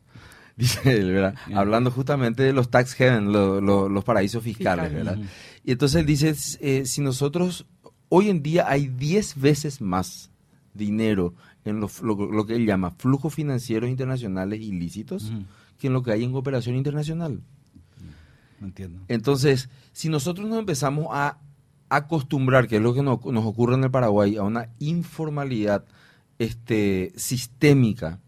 dice 0.57 0.97
él, 0.97 1.11
¿verdad? 1.11 1.35
Hablando 1.55 1.89
justamente 1.89 2.43
de 2.43 2.53
los 2.53 2.69
tax 2.69 2.93
heaven, 2.93 3.31
los 3.31 4.03
paraísos 4.03 4.43
fiscales, 4.43 4.93
¿verdad? 4.93 5.17
Y 5.63 5.71
entonces 5.71 6.01
él 6.01 6.05
dice, 6.05 6.35
eh, 6.59 6.85
si 6.85 7.01
nosotros, 7.01 7.65
hoy 8.09 8.29
en 8.29 8.43
día 8.43 8.69
hay 8.69 8.87
10 8.87 9.39
veces 9.39 9.81
más 9.81 10.29
dinero 10.73 11.33
en 11.65 11.79
lo, 11.79 12.45
que 12.45 12.55
él 12.55 12.65
llama 12.65 12.91
flujos 12.91 13.33
financieros 13.33 13.89
internacionales 13.89 14.59
ilícitos 14.61 15.31
que 15.79 15.87
en 15.87 15.93
lo 15.93 16.03
que 16.03 16.11
hay 16.11 16.23
en 16.23 16.31
cooperación 16.31 16.75
internacional. 16.75 17.41
Entiendo. 18.61 19.01
Entonces, 19.07 19.69
si 19.91 20.09
nosotros 20.09 20.47
nos 20.47 20.59
empezamos 20.59 21.07
a 21.11 21.37
acostumbrar, 21.95 22.67
que 22.67 22.77
es 22.77 22.81
lo 22.81 22.93
que 22.93 23.03
nos, 23.03 23.23
nos 23.25 23.45
ocurre 23.45 23.75
en 23.75 23.83
el 23.83 23.91
Paraguay, 23.91 24.37
a 24.37 24.43
una 24.43 24.69
informalidad 24.79 25.85
este, 26.39 27.11
sistémica, 27.15 28.19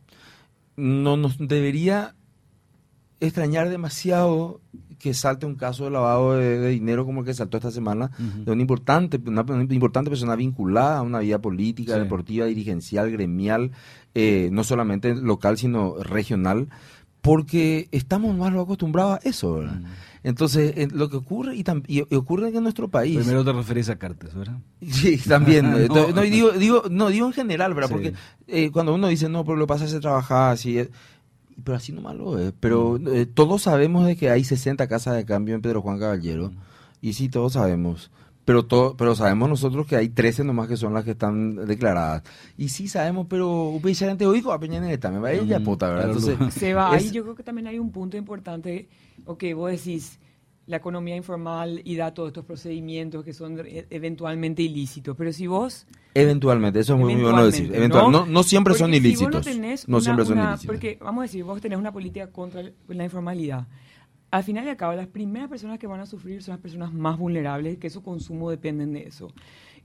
no 0.75 1.17
nos 1.17 1.37
debería 1.37 2.15
extrañar 3.19 3.69
demasiado 3.69 4.61
que 4.99 5.13
salte 5.13 5.45
un 5.45 5.55
caso 5.55 5.85
de 5.85 5.91
lavado 5.91 6.33
de, 6.37 6.67
dinero 6.69 7.05
como 7.05 7.21
el 7.21 7.25
que 7.25 7.33
saltó 7.33 7.57
esta 7.57 7.71
semana 7.71 8.11
de 8.17 8.51
una 8.51 8.61
importante, 8.61 9.21
una, 9.25 9.45
importante 9.69 10.09
persona 10.09 10.35
vinculada 10.35 10.99
a 10.99 11.01
una 11.01 11.19
vida 11.19 11.39
política, 11.39 11.97
deportiva, 11.97 12.45
dirigencial, 12.45 13.11
gremial, 13.11 13.71
eh, 14.13 14.49
no 14.51 14.63
solamente 14.63 15.13
local, 15.15 15.57
sino 15.57 15.95
regional, 16.01 16.69
porque 17.21 17.87
estamos 17.91 18.35
más 18.35 18.53
acostumbrados 18.53 19.19
a 19.19 19.27
eso, 19.29 19.63
Entonces, 20.25 20.91
lo 20.91 21.07
que 21.07 21.17
ocurre, 21.17 21.55
y, 21.55 21.63
y, 21.87 22.15
ocurre 22.15 22.47
en 22.47 22.63
nuestro 22.63 22.89
país... 22.89 23.15
Primero 23.17 23.45
te 23.45 23.53
refieres 23.53 23.89
a 23.89 23.97
cartas, 23.97 24.33
¿verdad? 24.33 24.57
Sí, 24.81 25.17
también. 25.17 25.71
no, 25.87 26.21
digo, 26.21 26.49
digo, 26.49 26.83
no, 26.89 27.09
digo 27.09 27.27
en 27.27 27.33
general, 27.33 27.75
¿verdad? 27.75 27.91
Porque 27.91 28.13
eh, 28.47 28.71
cuando 28.71 28.95
uno 28.95 29.07
dice, 29.07 29.29
no, 29.29 29.45
pero 29.45 29.55
lo 29.55 29.67
pasa 29.67 29.85
a 29.85 29.99
trabajar, 29.99 30.53
así 30.53 30.79
pero 31.63 31.77
así 31.77 31.91
nomás 31.91 32.15
lo 32.15 32.39
es. 32.39 32.53
Pero 32.59 32.97
mm. 32.99 33.07
eh, 33.09 33.25
todos 33.27 33.61
sabemos 33.61 34.07
de 34.07 34.15
que 34.15 34.31
hay 34.31 34.43
60 34.43 34.87
casas 34.87 35.15
de 35.15 35.25
cambio 35.25 35.53
en 35.53 35.61
Pedro 35.61 35.83
Juan 35.83 35.99
Caballero. 35.99 36.49
Mm. 36.49 36.57
Y 37.01 37.13
sí, 37.13 37.29
todos 37.29 37.53
sabemos. 37.53 38.09
Pero, 38.45 38.65
todo, 38.65 38.95
pero 38.95 39.15
sabemos 39.15 39.49
nosotros 39.49 39.87
que 39.87 39.95
hay 39.95 40.09
13 40.09 40.43
nomás 40.43 40.67
que 40.67 40.77
son 40.77 40.93
las 40.93 41.03
que 41.03 41.11
están 41.11 41.55
declaradas. 41.65 42.23
Y 42.57 42.69
sí 42.69 42.87
sabemos, 42.87 43.25
pero 43.27 43.79
gente 43.83 44.27
oigo 44.27 44.51
a 44.51 44.59
Peña 44.59 44.79
Neta, 44.79 45.09
me 45.09 45.19
va 45.19 45.29
a 45.29 45.33
ir 45.33 45.45
ya 45.45 45.59
puta, 45.59 45.89
¿verdad? 45.89 46.11
Entonces, 46.11 46.53
Se 46.53 46.73
va, 46.73 46.91
ahí 46.91 47.09
yo 47.11 47.23
creo 47.23 47.35
que 47.35 47.43
también 47.43 47.67
hay 47.67 47.79
un 47.79 47.91
punto 47.91 48.17
importante, 48.17 48.87
ok, 49.25 49.43
vos 49.55 49.71
decís, 49.71 50.19
la 50.67 50.77
economía 50.77 51.15
informal 51.15 51.81
y 51.83 51.95
da 51.95 52.13
todos 52.13 52.27
estos 52.27 52.45
procedimientos 52.45 53.23
que 53.23 53.33
son 53.33 53.59
e, 53.65 53.85
eventualmente 53.89 54.63
ilícitos. 54.63 55.15
Pero 55.15 55.31
si 55.31 55.47
vos... 55.47 55.85
Eventualmente, 56.13 56.79
eso 56.79 56.93
es 56.95 56.99
muy, 56.99 57.15
bueno 57.15 57.45
decir. 57.45 57.71
¿no? 57.89 58.25
no, 58.25 58.43
siempre 58.43 58.73
son 58.73 58.93
ilícitos. 58.93 59.45
no, 59.87 60.01
siempre 60.01 60.25
son 60.25 60.39
ilícitos. 60.39 60.65
Porque, 60.65 60.97
vamos 61.01 61.21
a 61.21 61.23
decir, 61.23 61.43
vos 61.43 61.61
tenés 61.61 61.77
una 61.77 61.91
política 61.91 62.31
contra 62.31 62.63
la 62.87 63.03
informalidad. 63.03 63.67
Al 64.31 64.43
final 64.43 64.65
y 64.65 64.69
al 64.69 64.77
cabo, 64.77 64.93
las 64.93 65.07
primeras 65.07 65.49
personas 65.49 65.79
que 65.79 65.87
van 65.87 65.99
a 65.99 66.05
sufrir 66.05 66.43
son 66.43 66.53
las 66.53 66.61
personas 66.61 66.93
más 66.93 67.17
vulnerables, 67.17 67.77
que 67.77 67.89
su 67.89 68.03
consumo 68.03 68.49
dependen 68.49 68.93
de 68.93 69.03
eso. 69.03 69.31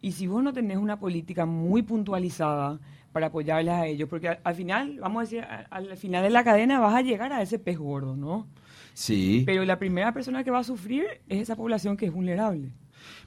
Y 0.00 0.12
si 0.12 0.26
vos 0.26 0.42
no 0.42 0.52
tenés 0.52 0.78
una 0.78 0.98
política 0.98 1.46
muy 1.46 1.82
puntualizada 1.82 2.80
para 3.12 3.26
apoyarles 3.26 3.74
a 3.74 3.86
ellos, 3.86 4.08
porque 4.08 4.28
al, 4.42 4.54
final, 4.54 4.98
vamos 5.00 5.20
a 5.20 5.22
decir, 5.22 5.44
al 5.70 5.96
final 5.96 6.22
de 6.22 6.30
la 6.30 6.44
cadena 6.44 6.80
vas 6.80 6.94
a 6.94 7.02
llegar 7.02 7.32
a 7.32 7.42
ese 7.42 7.58
pez 7.58 7.78
gordo, 7.78 8.16
¿no? 8.16 8.46
Sí. 8.94 9.42
Pero 9.46 9.64
la 9.64 9.78
primera 9.78 10.12
persona 10.12 10.42
que 10.42 10.50
va 10.50 10.60
a 10.60 10.64
sufrir 10.64 11.04
es 11.28 11.42
esa 11.42 11.56
población 11.56 11.96
que 11.96 12.06
es 12.06 12.12
vulnerable. 12.12 12.72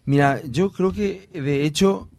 Mira, 0.05 0.41
yo 0.43 0.71
creo 0.71 0.93
que 0.93 1.29
de 1.33 1.63
hecho 1.65 2.09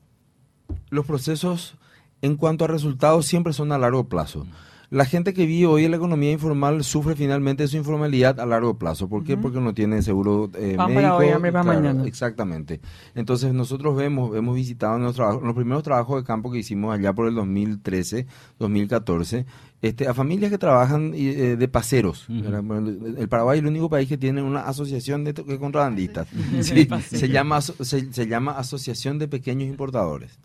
los 0.91 1.07
procesos 1.07 1.77
en 2.23 2.37
cuanto 2.37 2.65
a 2.65 2.69
resultados 2.69 3.27
siempre 3.27 3.53
son 3.53 3.73
a 3.73 3.79
largo 3.79 4.09
plazo 4.09 4.47
la 4.95 5.05
gente 5.05 5.35
que 5.35 5.45
vive 5.45 5.67
hoy 5.67 5.85
en 5.87 5.91
la 5.91 5.97
economía 5.97 6.31
informal 6.31 6.85
sufre 6.85 7.17
finalmente 7.17 7.67
su 7.67 7.77
informalidad 7.77 8.39
a 8.39 8.47
largo 8.47 8.79
plazo. 8.79 9.09
¿Por 9.09 9.25
qué? 9.25 9.37
Porque 9.37 9.61
no 9.61 9.75
tiene 9.75 10.03
seguro 10.03 10.49
eh, 10.55 10.77
médico. 10.79 10.95
Para 10.95 11.17
hoy, 11.17 11.27
para 11.41 11.65
mañana. 11.65 12.05
Exactamente. 12.07 12.81
Entonces 13.17 13.53
nosotros 13.53 13.97
vemos, 13.97 14.37
hemos 14.37 14.55
visitado 14.55 14.95
en 14.97 15.03
los, 15.03 15.19
los 15.19 15.55
primeros 15.57 15.83
trabajos 15.83 16.23
de 16.23 16.25
campo 16.25 16.53
que 16.53 16.59
hicimos 16.59 16.95
allá 16.95 17.13
por 17.13 17.27
el 17.27 17.35
2013, 17.35 18.29
2014, 18.61 19.47
este, 19.83 20.07
a 20.07 20.15
familias 20.15 20.53
que 20.53 20.59
trabajan 20.59 21.11
eh, 21.13 21.57
de 21.59 21.69
paseros. 21.69 22.29
El 22.29 23.29
Paraguay 23.29 23.59
es 23.59 23.63
el 23.65 23.69
único 23.69 23.91
país 23.91 24.09
que 24.09 24.17
tiene 24.17 24.43
una 24.43 24.61
asociación 24.61 25.25
de, 25.25 25.35
contrabandistas. 25.59 26.29
se, 26.61 27.29
llama, 27.29 27.61
se, 27.61 28.13
se 28.13 28.27
llama 28.29 28.53
Asociación 28.53 29.19
de 29.19 29.27
Pequeños 29.27 29.69
Importadores. 29.69 30.39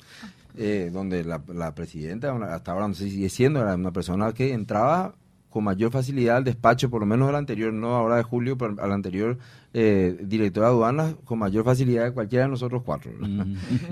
Eh, 0.58 0.89
donde 0.91 1.24
la, 1.24 1.75
presidenta, 1.75 2.36
hasta 2.53 2.72
ahora 2.72 2.88
no 2.88 2.94
sé 2.94 3.06
si 3.06 3.12
sigue 3.12 3.29
siendo, 3.29 3.62
era 3.62 3.75
una 3.75 3.91
persona 3.91 4.34
que 4.34 4.51
entraba 4.51 5.15
con 5.50 5.63
mayor 5.63 5.91
facilidad 5.91 6.38
al 6.38 6.44
despacho, 6.44 6.89
por 6.89 7.01
lo 7.01 7.06
menos 7.06 7.29
al 7.29 7.36
anterior, 7.36 7.74
no 7.74 7.96
ahora 7.96 8.18
de 8.18 8.24
Julio, 8.24 8.58
pero 8.58 8.75
al 8.82 8.91
anterior 8.91 9.38
eh, 9.74 10.18
director 10.22 10.63
de 10.63 10.70
aduanas, 10.70 11.15
con 11.25 11.39
mayor 11.39 11.65
facilidad 11.65 12.06
que 12.06 12.13
cualquiera 12.13 12.46
de 12.46 12.51
nosotros 12.51 12.84
cuatro. 12.84 13.12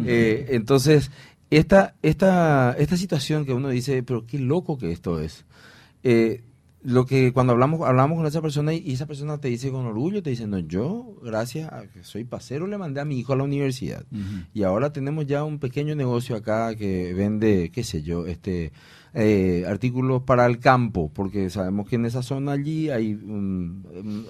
Eh, 0.05 0.47
entonces, 0.49 1.11
esta, 1.49 1.95
esta, 2.01 2.75
esta 2.77 2.97
situación 2.97 3.45
que 3.45 3.53
uno 3.53 3.69
dice, 3.69 4.03
pero 4.03 4.25
qué 4.25 4.39
loco 4.39 4.77
que 4.77 4.91
esto 4.91 5.19
es. 5.19 5.45
Eh, 6.03 6.43
lo 6.83 7.05
que 7.05 7.33
cuando 7.33 7.53
hablamos 7.53 7.81
hablamos 7.87 8.17
con 8.17 8.27
esa 8.27 8.41
persona 8.41 8.73
y 8.73 8.93
esa 8.93 9.07
persona 9.07 9.39
te 9.39 9.47
dice 9.47 9.71
con 9.71 9.85
orgullo, 9.85 10.21
te 10.21 10.29
dice, 10.29 10.47
no, 10.47 10.59
yo, 10.59 11.15
gracias 11.23 11.71
a 11.71 11.87
que 11.87 12.03
soy 12.03 12.23
pasero, 12.23 12.67
le 12.67 12.77
mandé 12.77 13.01
a 13.01 13.05
mi 13.05 13.19
hijo 13.19 13.33
a 13.33 13.35
la 13.35 13.43
universidad. 13.43 14.05
Y 14.53 14.63
ahora 14.63 14.93
tenemos 14.93 15.25
ya 15.25 15.43
un 15.43 15.59
pequeño 15.59 15.95
negocio 15.95 16.35
acá 16.35 16.75
que 16.75 17.13
vende, 17.13 17.71
qué 17.73 17.83
sé 17.83 18.03
yo, 18.03 18.25
este 18.25 18.71
eh, 19.13 19.65
artículos 19.67 20.21
para 20.23 20.45
el 20.45 20.59
campo, 20.59 21.11
porque 21.13 21.49
sabemos 21.49 21.87
que 21.89 21.95
en 21.95 22.05
esa 22.05 22.21
zona 22.21 22.51
allí 22.53 22.89
hay, 22.89 23.19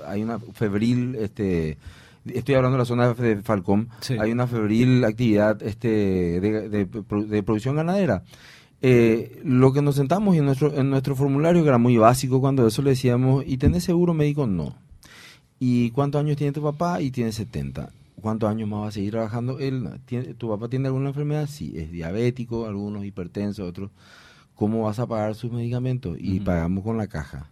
hay 0.05 0.23
una 0.23 0.39
febril, 0.39 1.15
este 1.19 1.77
estoy 2.25 2.55
hablando 2.55 2.77
de 2.77 2.81
la 2.81 2.85
zona 2.85 3.13
de 3.13 3.41
Falcón, 3.41 3.89
hay 4.19 4.31
una 4.31 4.47
febril 4.47 5.03
actividad 5.03 5.61
este 5.63 6.39
de 6.39 7.43
producción 7.43 7.75
ganadera. 7.75 8.23
Eh, 8.81 9.41
lo 9.43 9.73
que 9.73 9.81
nos 9.81 9.95
sentamos 9.95 10.35
en 10.35 10.45
nuestro, 10.45 10.73
en 10.73 10.89
nuestro 10.89 11.15
formulario, 11.15 11.63
que 11.63 11.69
era 11.69 11.77
muy 11.77 11.97
básico, 11.97 12.39
cuando 12.39 12.67
eso 12.67 12.81
le 12.81 12.91
decíamos, 12.91 13.43
¿y 13.47 13.57
tenés 13.57 13.83
seguro 13.83 14.13
médico? 14.13 14.45
No. 14.47 14.75
¿Y 15.59 15.91
cuántos 15.91 16.19
años 16.21 16.37
tiene 16.37 16.53
tu 16.53 16.61
papá? 16.61 17.01
Y 17.01 17.11
tiene 17.11 17.31
70. 17.31 17.89
¿Cuántos 18.21 18.49
años 18.49 18.67
más 18.69 18.81
va 18.81 18.87
a 18.87 18.91
seguir 18.91 19.11
trabajando 19.11 19.59
él? 19.59 19.89
¿Tu 20.37 20.49
papá 20.49 20.69
tiene 20.69 20.87
alguna 20.87 21.09
enfermedad? 21.09 21.47
Sí, 21.47 21.73
es 21.75 21.91
diabético, 21.91 22.65
algunos 22.65 23.05
hipertensos, 23.05 23.67
otros. 23.67 23.91
¿Cómo 24.55 24.83
vas 24.83 24.99
a 24.99 25.05
pagar 25.05 25.35
sus 25.35 25.51
medicamentos? 25.51 26.17
Y 26.19 26.39
pagamos 26.39 26.83
con 26.83 26.97
la 26.97 27.07
caja. 27.07 27.51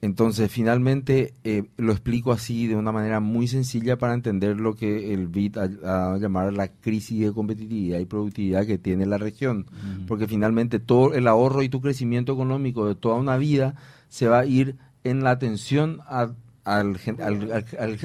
Entonces, 0.00 0.50
finalmente, 0.50 1.34
eh, 1.42 1.64
lo 1.76 1.90
explico 1.90 2.30
así 2.30 2.68
de 2.68 2.76
una 2.76 2.92
manera 2.92 3.18
muy 3.18 3.48
sencilla 3.48 3.98
para 3.98 4.14
entender 4.14 4.60
lo 4.60 4.74
que 4.74 5.12
el 5.12 5.26
BIT 5.26 5.56
ha, 5.56 6.14
a 6.14 6.18
llamar 6.18 6.52
la 6.52 6.68
crisis 6.68 7.20
de 7.20 7.32
competitividad 7.32 7.98
y 7.98 8.04
productividad 8.04 8.64
que 8.64 8.78
tiene 8.78 9.06
la 9.06 9.18
región. 9.18 9.66
Porque 10.06 10.28
finalmente 10.28 10.78
todo 10.78 11.14
el 11.14 11.26
ahorro 11.26 11.62
y 11.62 11.68
tu 11.68 11.80
crecimiento 11.80 12.32
económico 12.32 12.86
de 12.86 12.94
toda 12.94 13.16
una 13.16 13.36
vida 13.36 13.74
se 14.08 14.28
va 14.28 14.40
a 14.40 14.46
ir 14.46 14.76
en 15.02 15.24
la 15.24 15.30
atención 15.30 16.00
al, 16.08 16.96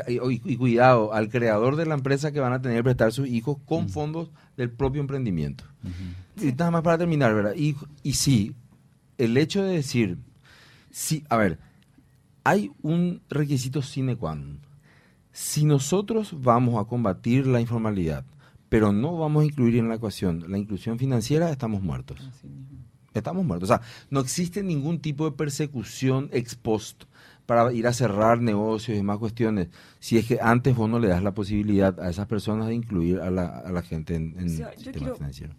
y 0.07 0.57
cuidado 0.57 1.13
al 1.13 1.29
creador 1.29 1.75
de 1.75 1.85
la 1.85 1.93
empresa 1.93 2.31
que 2.31 2.39
van 2.39 2.53
a 2.53 2.61
tener 2.61 2.77
que 2.77 2.83
prestar 2.85 3.11
sus 3.11 3.27
hijos 3.27 3.57
con 3.65 3.89
fondos 3.89 4.31
del 4.57 4.71
propio 4.71 5.01
emprendimiento. 5.01 5.63
Y 6.41 6.53
nada 6.53 6.71
más 6.71 6.81
para 6.81 6.97
terminar, 6.97 7.35
¿verdad? 7.35 7.53
Y, 7.55 7.75
y 8.01 8.13
sí, 8.13 8.55
el 9.19 9.37
hecho 9.37 9.63
de 9.63 9.75
decir, 9.75 10.17
sí, 10.89 11.23
a 11.29 11.37
ver, 11.37 11.59
hay 12.43 12.71
un 12.81 13.21
requisito 13.29 13.81
sine 13.81 14.15
qua 14.15 14.35
non. 14.35 14.59
Si 15.31 15.65
nosotros 15.65 16.35
vamos 16.41 16.79
a 16.79 16.87
combatir 16.87 17.47
la 17.47 17.59
informalidad, 17.59 18.25
pero 18.69 18.91
no 18.91 19.17
vamos 19.17 19.43
a 19.43 19.45
incluir 19.45 19.77
en 19.77 19.89
la 19.89 19.95
ecuación 19.95 20.45
la 20.47 20.57
inclusión 20.57 20.99
financiera, 20.99 21.49
estamos 21.49 21.81
muertos. 21.81 22.29
Estamos 23.13 23.45
muertos. 23.45 23.69
O 23.69 23.73
sea, 23.73 23.81
no 24.09 24.19
existe 24.19 24.63
ningún 24.63 24.99
tipo 24.99 25.25
de 25.25 25.35
persecución 25.35 26.29
ex 26.31 26.55
post 26.55 27.03
para 27.45 27.71
ir 27.73 27.87
a 27.87 27.93
cerrar 27.93 28.41
negocios 28.41 28.95
y 28.95 28.97
demás 28.97 29.17
cuestiones, 29.17 29.67
si 29.99 30.17
es 30.17 30.25
que 30.25 30.39
antes 30.41 30.75
vos 30.75 30.89
no 30.89 30.99
le 30.99 31.09
das 31.09 31.21
la 31.21 31.33
posibilidad 31.33 31.99
a 31.99 32.09
esas 32.09 32.25
personas 32.27 32.67
de 32.67 32.75
incluir 32.75 33.19
a 33.19 33.29
la, 33.29 33.47
a 33.47 33.71
la 33.71 33.81
gente 33.81 34.15
en, 34.15 34.35
el 34.37 34.49
sistema 34.49 35.13
financiero. 35.15 35.53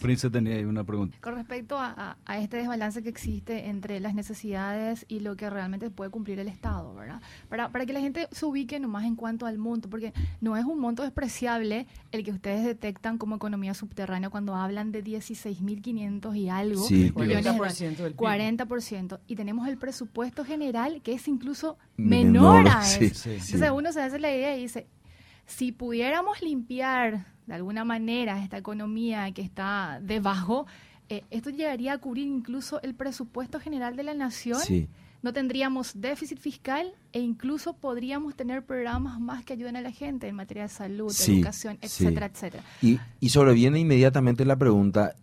Prince 0.00 0.30
tenía 0.30 0.56
ahí 0.56 0.64
una 0.64 0.84
pregunta. 0.84 1.18
Con 1.20 1.34
respecto 1.34 1.76
a, 1.78 2.16
este 2.40 2.58
desbalance 2.58 3.02
que 3.02 3.08
existe 3.08 3.68
entre 3.68 4.00
las 4.00 4.14
necesidades 4.14 5.04
y 5.08 5.20
lo 5.20 5.36
que 5.36 5.48
realmente 5.50 5.90
puede 5.90 6.10
cumplir 6.10 6.38
el 6.38 6.48
Estado, 6.48 6.94
¿verdad? 6.94 7.20
Para, 7.48 7.70
para 7.70 7.86
que 7.86 7.92
la 7.92 8.00
gente 8.00 8.28
se 8.32 8.46
ubique 8.46 8.80
nomás 8.80 9.04
en 9.04 9.16
cuanto 9.16 9.46
al 9.46 9.58
monto, 9.58 9.88
porque 9.88 10.12
no 10.40 10.56
es 10.56 10.64
un 10.64 10.78
monto 10.78 11.02
despreciable 11.02 11.86
el 12.10 12.24
que 12.24 12.32
ustedes 12.32 12.64
detectan 12.64 13.18
como 13.18 13.36
economía 13.36 13.74
subterránea 13.74 14.30
cuando 14.30 14.54
hablan 14.54 14.92
de 14.92 15.04
16.500 15.04 16.36
y 16.36 16.48
algo. 16.48 16.82
Sí, 16.82 17.10
40%, 17.10 18.14
40%. 18.14 19.20
Y 19.26 19.36
tenemos 19.36 19.68
el 19.68 19.76
presupuesto 19.76 20.44
general 20.44 21.02
que 21.02 21.12
es 21.12 21.28
incluso 21.28 21.78
menor, 21.96 22.66
a 22.68 22.80
eso. 22.80 23.30
Entonces 23.30 23.70
uno 23.70 23.92
se 23.92 24.02
hace 24.02 24.18
la 24.18 24.34
idea 24.34 24.56
y 24.56 24.62
dice, 24.62 24.86
si 25.46 25.72
pudiéramos 25.72 26.40
limpiar 26.42 27.31
de 27.46 27.54
alguna 27.54 27.84
manera 27.84 28.42
esta 28.42 28.58
economía 28.58 29.30
que 29.32 29.42
está 29.42 29.98
debajo, 30.02 30.66
eh, 31.08 31.24
esto 31.30 31.50
llegaría 31.50 31.92
a 31.92 31.98
cubrir 31.98 32.26
incluso 32.26 32.80
el 32.82 32.94
presupuesto 32.94 33.60
general 33.60 33.96
de 33.96 34.02
la 34.02 34.14
nación. 34.14 34.58
No 35.22 35.32
tendríamos 35.32 36.00
déficit 36.00 36.38
fiscal 36.38 36.92
e 37.12 37.20
incluso 37.20 37.74
podríamos 37.74 38.34
tener 38.34 38.64
programas 38.64 39.20
más 39.20 39.44
que 39.44 39.52
ayuden 39.52 39.76
a 39.76 39.82
la 39.82 39.92
gente 39.92 40.26
en 40.28 40.34
materia 40.34 40.64
de 40.64 40.70
salud, 40.70 41.14
educación, 41.28 41.78
etcétera, 41.82 42.26
etcétera. 42.26 42.64
Y, 42.80 42.98
y 43.20 43.28
sobreviene 43.28 43.78
inmediatamente 43.78 44.44
la 44.44 44.56
pregunta, 44.56 45.14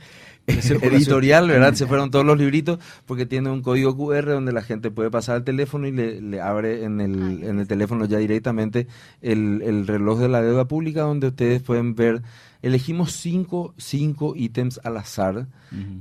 editorial, 0.47 1.49
¿verdad? 1.49 1.75
Se 1.75 1.87
fueron 1.87 2.11
todos 2.11 2.25
los 2.25 2.39
libritos 2.39 2.79
porque 3.07 3.27
tiene 3.27 3.51
un 3.51 3.63
código 3.63 3.97
QR 3.97 4.27
donde 4.27 4.53
la 4.53 4.63
gente 4.63 4.91
puede 4.91 5.11
pasar 5.11 5.37
el 5.37 5.45
teléfono 5.45 5.87
y 5.87 5.93
le, 5.93 6.41
abre 6.41 6.85
en 6.85 7.01
el, 7.01 7.43
en 7.45 7.59
el 7.59 7.67
teléfono 7.67 8.05
ya 8.05 8.19
directamente 8.19 8.87
el, 9.23 9.63
el 9.63 9.87
reloj 9.87 10.21
de 10.21 10.29
la 10.29 10.43
deuda 10.43 10.67
pública 10.67 11.03
donde 11.03 11.29
ustedes 11.29 11.63
pueden 11.63 11.95
ver 11.95 12.23
elegimos 12.63 13.13
cinco, 13.13 13.75
cinco 13.79 14.35
ítems 14.37 14.81
al 14.85 14.97
azar, 14.97 15.47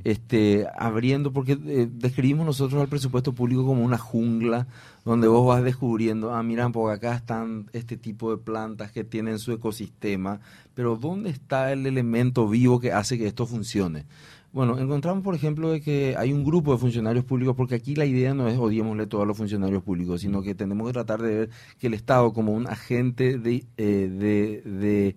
este, 0.03 0.67
abriendo, 0.77 1.31
porque 1.31 1.53
eh, 1.53 1.87
describimos 1.91 2.45
nosotros 2.45 2.81
al 2.81 2.87
presupuesto 2.87 3.33
público 3.33 3.65
como 3.65 3.83
una 3.83 3.97
jungla 3.97 4.67
donde 5.05 5.27
vos 5.27 5.47
vas 5.47 5.63
descubriendo, 5.63 6.33
ah, 6.33 6.43
miran, 6.43 6.71
porque 6.71 6.95
acá 6.95 7.15
están 7.15 7.69
este 7.71 7.95
tipo 7.97 8.31
de 8.31 8.37
plantas 8.37 8.91
que 8.91 9.03
tienen 9.03 9.39
su 9.39 9.51
ecosistema, 9.51 10.41
pero 10.73 10.97
¿dónde 10.97 11.29
está 11.29 11.71
el 11.71 11.85
elemento 11.85 12.47
vivo 12.47 12.79
que 12.79 12.91
hace 12.91 13.17
que 13.17 13.27
esto 13.27 13.45
funcione? 13.45 14.05
Bueno, 14.51 14.79
encontramos, 14.79 15.23
por 15.23 15.35
ejemplo, 15.35 15.69
de 15.69 15.79
que 15.79 16.15
hay 16.17 16.33
un 16.33 16.43
grupo 16.43 16.71
de 16.71 16.79
funcionarios 16.79 17.23
públicos, 17.23 17.55
porque 17.55 17.75
aquí 17.75 17.95
la 17.95 18.05
idea 18.05 18.33
no 18.33 18.47
es 18.47 18.57
odiémosle 18.57 19.05
todos 19.05 19.27
los 19.27 19.37
funcionarios 19.37 19.83
públicos, 19.83 20.21
sino 20.21 20.41
que 20.41 20.55
tenemos 20.55 20.87
que 20.87 20.93
tratar 20.93 21.21
de 21.21 21.35
ver 21.35 21.49
que 21.77 21.85
el 21.85 21.93
Estado 21.93 22.33
como 22.33 22.53
un 22.53 22.65
agente 22.65 23.37
de, 23.37 23.63
eh, 23.77 24.09
de 24.09 25.15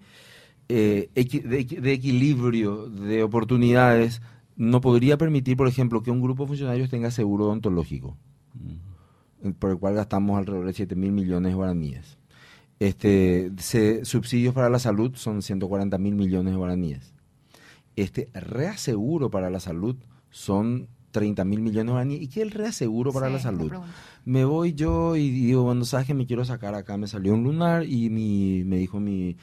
eh, 0.74 1.10
de, 1.14 1.92
equilibrio 1.92 2.88
de 2.88 3.22
oportunidades 3.22 4.22
no 4.56 4.80
podría 4.80 5.18
permitir, 5.18 5.54
por 5.54 5.68
ejemplo, 5.68 6.02
que 6.02 6.10
un 6.10 6.22
grupo 6.22 6.44
de 6.44 6.48
funcionarios 6.48 6.88
tenga 6.88 7.10
seguro 7.10 7.44
odontológico, 7.44 8.16
por 9.58 9.70
el 9.72 9.76
cual 9.76 9.96
gastamos 9.96 10.38
alrededor 10.38 10.66
de 10.66 10.72
7 10.72 10.96
mil 10.96 11.12
millones 11.12 11.50
de 11.50 11.56
guaraníes. 11.56 12.16
Este, 12.78 13.52
subsidios 14.06 14.54
para 14.54 14.70
la 14.70 14.78
salud 14.78 15.12
son 15.14 15.42
140 15.42 15.98
mil 15.98 16.14
millones 16.14 16.54
de 16.54 16.58
guaraníes. 16.58 17.12
Este 17.94 18.30
reaseguro 18.32 19.30
para 19.30 19.50
la 19.50 19.60
salud 19.60 19.96
son 20.30 20.88
30 21.10 21.44
mil 21.44 21.60
millones 21.60 21.88
de 21.88 21.92
guaraníes. 21.92 22.22
¿Y 22.22 22.28
qué 22.28 22.40
es 22.40 22.46
el 22.46 22.50
reaseguro 22.50 23.12
para 23.12 23.28
la 23.28 23.40
salud? 23.40 23.70
Me 24.24 24.46
voy 24.46 24.72
yo 24.72 25.16
y 25.16 25.28
digo, 25.30 25.64
bueno, 25.64 25.84
sabes 25.84 26.06
que 26.06 26.14
me 26.14 26.24
quiero 26.24 26.46
sacar 26.46 26.74
acá, 26.74 26.96
me 26.96 27.08
salió 27.08 27.34
un 27.34 27.44
lunar 27.44 27.84
y 27.84 28.08
mi, 28.08 28.64
me 28.64 28.78
dijo 28.78 29.00
mi 29.00 29.36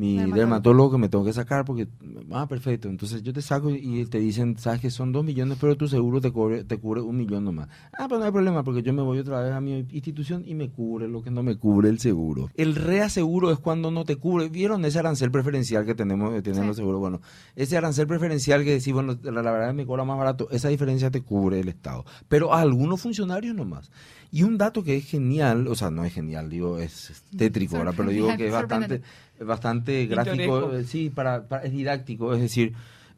mi 0.00 0.32
dermatólogo. 0.32 0.92
que 0.92 0.98
me 0.98 1.08
tengo 1.08 1.24
que 1.24 1.32
sacar 1.32 1.64
porque, 1.64 1.86
ah, 2.32 2.48
perfecto, 2.48 2.88
entonces 2.88 3.22
yo 3.22 3.32
te 3.32 3.42
saco 3.42 3.70
y 3.70 4.06
te 4.06 4.18
dicen, 4.18 4.56
sabes 4.56 4.80
que 4.80 4.90
son 4.90 5.12
dos 5.12 5.24
millones, 5.24 5.58
pero 5.60 5.76
tu 5.76 5.88
seguro 5.88 6.20
te 6.20 6.30
cubre, 6.30 6.64
te 6.64 6.78
cubre 6.78 7.02
un 7.02 7.16
millón 7.16 7.44
nomás. 7.44 7.68
Ah, 7.92 8.06
pero 8.08 8.18
no 8.18 8.24
hay 8.24 8.32
problema 8.32 8.64
porque 8.64 8.82
yo 8.82 8.92
me 8.92 9.02
voy 9.02 9.18
otra 9.18 9.40
vez 9.42 9.52
a 9.52 9.60
mi 9.60 9.86
institución 9.90 10.42
y 10.46 10.54
me 10.54 10.70
cubre 10.70 11.06
lo 11.06 11.22
que 11.22 11.30
no 11.30 11.42
me 11.42 11.56
cubre 11.56 11.90
el 11.90 11.98
seguro. 11.98 12.48
El 12.54 12.74
reaseguro 12.74 13.50
es 13.50 13.58
cuando 13.58 13.90
no 13.90 14.04
te 14.04 14.16
cubre. 14.16 14.48
¿Vieron 14.48 14.84
ese 14.84 14.98
arancel 14.98 15.30
preferencial 15.30 15.84
que 15.84 15.94
tenemos, 15.94 16.32
que 16.32 16.42
tienen 16.42 16.66
los 16.66 16.76
seguros? 16.76 17.00
Bueno, 17.00 17.20
ese 17.54 17.76
arancel 17.76 18.06
preferencial 18.06 18.64
que 18.64 18.72
decís, 18.72 18.92
bueno, 18.92 19.18
la, 19.22 19.42
la 19.42 19.50
verdad 19.52 19.74
me 19.74 19.84
cobra 19.84 20.04
más 20.04 20.16
barato, 20.16 20.48
esa 20.50 20.68
diferencia 20.68 21.10
te 21.10 21.22
cubre 21.22 21.60
el 21.60 21.68
Estado. 21.68 22.04
Pero 22.28 22.54
a 22.54 22.60
algunos 22.60 23.00
funcionarios 23.00 23.54
nomás. 23.54 23.90
Y 24.32 24.44
un 24.44 24.58
dato 24.58 24.84
que 24.84 24.96
es 24.96 25.06
genial, 25.06 25.66
o 25.66 25.74
sea, 25.74 25.90
no 25.90 26.04
es 26.04 26.12
genial, 26.12 26.48
digo, 26.48 26.78
es 26.78 27.24
tétrico 27.36 27.76
ahora, 27.76 27.92
pero 27.92 28.10
digo 28.10 28.28
que 28.36 28.46
es 28.46 28.52
bastante, 28.52 29.02
bastante 29.40 30.06
gráfico, 30.06 30.72
eh, 30.72 30.84
sí, 30.84 31.10
para, 31.10 31.44
es 31.64 31.72
didáctico, 31.72 32.32
es 32.32 32.40
decir, 32.40 32.74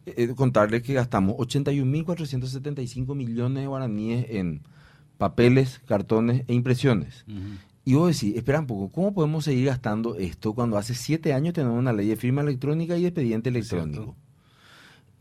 eh, 0.06 0.32
contarles 0.34 0.82
que 0.82 0.94
gastamos 0.94 1.36
81.475 1.36 3.14
millones 3.14 3.62
de 3.62 3.66
guaraníes 3.66 4.26
en 4.30 4.62
papeles, 5.18 5.80
cartones 5.86 6.44
e 6.48 6.54
impresiones. 6.54 7.24
Y 7.84 7.94
vos 7.94 8.14
decís, 8.14 8.36
espera 8.36 8.60
un 8.60 8.66
poco, 8.66 8.90
¿cómo 8.90 9.12
podemos 9.12 9.44
seguir 9.44 9.66
gastando 9.66 10.16
esto 10.16 10.54
cuando 10.54 10.78
hace 10.78 10.94
siete 10.94 11.34
años 11.34 11.52
tenemos 11.52 11.78
una 11.78 11.92
ley 11.92 12.08
de 12.08 12.16
firma 12.16 12.40
electrónica 12.40 12.96
y 12.96 13.06
expediente 13.06 13.50
electrónico? 13.50 14.16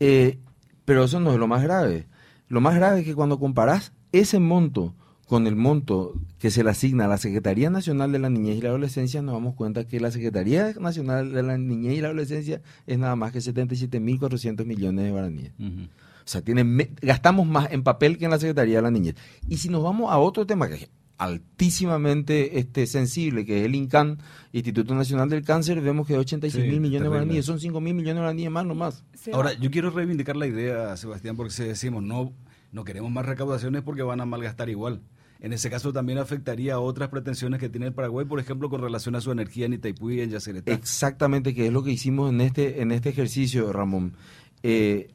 Eh, 0.00 0.38
pero 0.84 1.04
eso 1.04 1.20
no 1.20 1.32
es 1.32 1.38
lo 1.38 1.46
más 1.46 1.62
grave. 1.62 2.06
Lo 2.48 2.60
más 2.60 2.74
grave 2.74 3.00
es 3.00 3.04
que 3.04 3.14
cuando 3.14 3.38
comparás 3.38 3.92
ese 4.10 4.38
monto 4.38 4.94
con 5.26 5.46
el 5.46 5.56
monto 5.56 6.14
que 6.38 6.50
se 6.50 6.64
le 6.64 6.70
asigna 6.70 7.06
a 7.06 7.08
la 7.08 7.18
Secretaría 7.18 7.70
Nacional 7.70 8.12
de 8.12 8.18
la 8.18 8.28
Niñez 8.28 8.58
y 8.58 8.60
la 8.60 8.68
Adolescencia, 8.68 9.22
nos 9.22 9.34
damos 9.34 9.54
cuenta 9.54 9.86
que 9.86 10.00
la 10.00 10.10
Secretaría 10.10 10.74
Nacional 10.78 11.32
de 11.32 11.42
la 11.42 11.56
Niñez 11.56 11.94
y 11.98 12.00
la 12.00 12.08
Adolescencia 12.08 12.60
es 12.86 12.98
nada 12.98 13.16
más 13.16 13.32
que 13.32 13.38
77.400 13.38 14.64
millones 14.64 15.04
de 15.04 15.10
guaraníes. 15.10 15.52
O 15.58 16.28
sea, 16.28 16.42
tiene, 16.42 16.90
gastamos 17.00 17.46
más 17.46 17.72
en 17.72 17.82
papel 17.82 18.18
que 18.18 18.26
en 18.26 18.30
la 18.30 18.38
Secretaría 18.38 18.76
de 18.76 18.82
la 18.82 18.90
Niñez. 18.90 19.16
Y 19.48 19.58
si 19.58 19.68
nos 19.68 19.82
vamos 19.82 20.12
a 20.12 20.18
otro 20.18 20.46
tema 20.46 20.68
que 20.68 20.74
es 20.74 20.90
altísimamente 21.18 22.58
este, 22.58 22.86
sensible, 22.86 23.44
que 23.44 23.60
es 23.60 23.66
el 23.66 23.74
INCAN, 23.74 24.18
Instituto 24.52 24.94
Nacional 24.94 25.28
del 25.28 25.44
Cáncer, 25.44 25.80
vemos 25.80 26.06
que 26.06 26.18
86 26.18 26.64
mil 26.64 26.80
millones 26.80 27.04
de 27.04 27.08
guaraníes, 27.08 27.44
son 27.44 27.60
5 27.60 27.80
mil 27.80 27.94
millones 27.94 28.16
de 28.16 28.20
guaraníes 28.20 28.50
más 28.50 28.66
nomás. 28.66 29.04
Ahora, 29.32 29.52
yo 29.52 29.70
quiero 29.70 29.90
reivindicar 29.90 30.36
la 30.36 30.46
idea, 30.46 30.96
Sebastián, 30.96 31.36
porque 31.36 31.52
si 31.52 31.62
decimos 31.64 32.02
no, 32.02 32.32
no 32.72 32.84
queremos 32.84 33.10
más 33.10 33.24
recaudaciones 33.24 33.82
porque 33.82 34.02
van 34.02 34.20
a 34.20 34.26
malgastar 34.26 34.68
igual. 34.68 35.00
En 35.42 35.52
ese 35.52 35.68
caso 35.70 35.92
también 35.92 36.18
afectaría 36.18 36.74
a 36.74 36.78
otras 36.78 37.08
pretensiones 37.08 37.58
que 37.58 37.68
tiene 37.68 37.88
el 37.88 37.92
Paraguay, 37.92 38.24
por 38.24 38.38
ejemplo, 38.38 38.70
con 38.70 38.80
relación 38.80 39.16
a 39.16 39.20
su 39.20 39.32
energía 39.32 39.66
en 39.66 39.72
Itaipú 39.72 40.10
y 40.10 40.20
en 40.20 40.30
Yacyretá. 40.30 40.72
Exactamente, 40.72 41.52
que 41.52 41.66
es 41.66 41.72
lo 41.72 41.82
que 41.82 41.90
hicimos 41.90 42.30
en 42.30 42.40
este, 42.40 42.80
en 42.80 42.92
este 42.92 43.08
ejercicio, 43.08 43.72
Ramón. 43.72 44.14
Eh, 44.62 45.10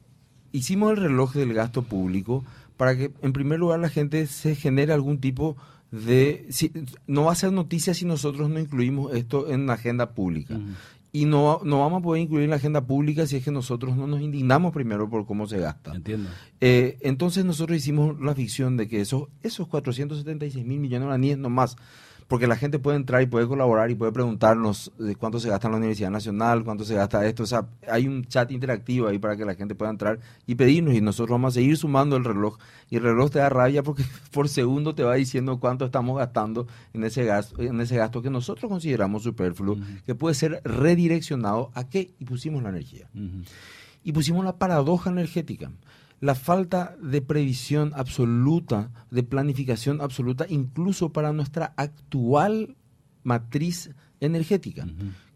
hicimos 0.52 0.90
el 0.90 0.98
reloj 0.98 1.32
del 1.32 1.54
gasto 1.54 1.82
público 1.82 2.44
para 2.76 2.94
que, 2.94 3.10
en 3.22 3.32
primer 3.32 3.58
lugar, 3.58 3.80
la 3.80 3.88
gente 3.88 4.26
se 4.26 4.54
genere 4.54 4.92
algún 4.92 5.18
tipo 5.18 5.56
de... 5.90 6.46
no 7.06 7.24
va 7.24 7.32
a 7.32 7.34
ser 7.34 7.50
noticia 7.50 7.94
si 7.94 8.04
nosotros 8.04 8.50
no 8.50 8.60
incluimos 8.60 9.14
esto 9.14 9.48
en 9.48 9.66
la 9.66 9.72
agenda 9.72 10.10
pública 10.10 10.60
y 11.18 11.24
no, 11.24 11.60
no 11.64 11.80
vamos 11.80 11.98
a 11.98 12.02
poder 12.02 12.22
incluir 12.22 12.44
en 12.44 12.50
la 12.50 12.56
agenda 12.56 12.86
pública 12.86 13.26
si 13.26 13.36
es 13.36 13.44
que 13.44 13.50
nosotros 13.50 13.96
no 13.96 14.06
nos 14.06 14.20
indignamos 14.20 14.72
primero 14.72 15.10
por 15.10 15.26
cómo 15.26 15.48
se 15.48 15.58
gasta. 15.58 15.92
Entiendo. 15.92 16.30
Eh, 16.60 16.98
entonces 17.00 17.44
nosotros 17.44 17.76
hicimos 17.76 18.20
la 18.20 18.36
ficción 18.36 18.76
de 18.76 18.86
que 18.86 19.00
esos, 19.00 19.24
esos 19.42 19.66
476 19.66 20.64
mil 20.64 20.78
millones 20.78 21.00
de 21.00 21.06
guaraníes 21.06 21.38
nomás 21.38 21.76
porque 22.28 22.46
la 22.46 22.56
gente 22.56 22.78
puede 22.78 22.98
entrar 22.98 23.22
y 23.22 23.26
puede 23.26 23.48
colaborar 23.48 23.90
y 23.90 23.94
puede 23.94 24.12
preguntarnos 24.12 24.92
de 24.98 25.16
cuánto 25.16 25.40
se 25.40 25.48
gasta 25.48 25.66
en 25.66 25.72
la 25.72 25.78
Universidad 25.78 26.10
Nacional, 26.10 26.62
cuánto 26.62 26.84
se 26.84 26.94
gasta 26.94 27.26
esto. 27.26 27.42
O 27.42 27.46
sea, 27.46 27.66
hay 27.90 28.06
un 28.06 28.26
chat 28.26 28.50
interactivo 28.52 29.08
ahí 29.08 29.18
para 29.18 29.34
que 29.34 29.46
la 29.46 29.54
gente 29.54 29.74
pueda 29.74 29.90
entrar 29.90 30.20
y 30.46 30.54
pedirnos 30.54 30.94
y 30.94 31.00
nosotros 31.00 31.30
vamos 31.30 31.54
a 31.54 31.60
seguir 31.60 31.78
sumando 31.78 32.16
el 32.16 32.24
reloj. 32.24 32.58
Y 32.90 32.96
el 32.96 33.02
reloj 33.02 33.30
te 33.30 33.38
da 33.38 33.48
rabia 33.48 33.82
porque 33.82 34.04
por 34.30 34.50
segundo 34.50 34.94
te 34.94 35.04
va 35.04 35.14
diciendo 35.14 35.58
cuánto 35.58 35.86
estamos 35.86 36.18
gastando 36.18 36.66
en 36.92 37.04
ese 37.04 37.24
gasto, 37.24 37.62
en 37.62 37.80
ese 37.80 37.96
gasto 37.96 38.20
que 38.20 38.28
nosotros 38.28 38.68
consideramos 38.68 39.22
superfluo, 39.22 39.78
que 40.04 40.14
puede 40.14 40.34
ser 40.34 40.60
redireccionado 40.64 41.70
a 41.72 41.88
qué? 41.88 42.12
Y 42.18 42.26
pusimos 42.26 42.62
la 42.62 42.68
energía. 42.68 43.08
Y 44.04 44.12
pusimos 44.12 44.44
la 44.44 44.58
paradoja 44.58 45.08
energética 45.08 45.70
la 46.20 46.34
falta 46.34 46.96
de 47.00 47.22
previsión 47.22 47.92
absoluta, 47.94 48.90
de 49.10 49.22
planificación 49.22 50.00
absoluta, 50.00 50.46
incluso 50.48 51.12
para 51.12 51.32
nuestra 51.32 51.72
actual 51.76 52.76
matriz 53.22 53.90
energética. 54.20 54.86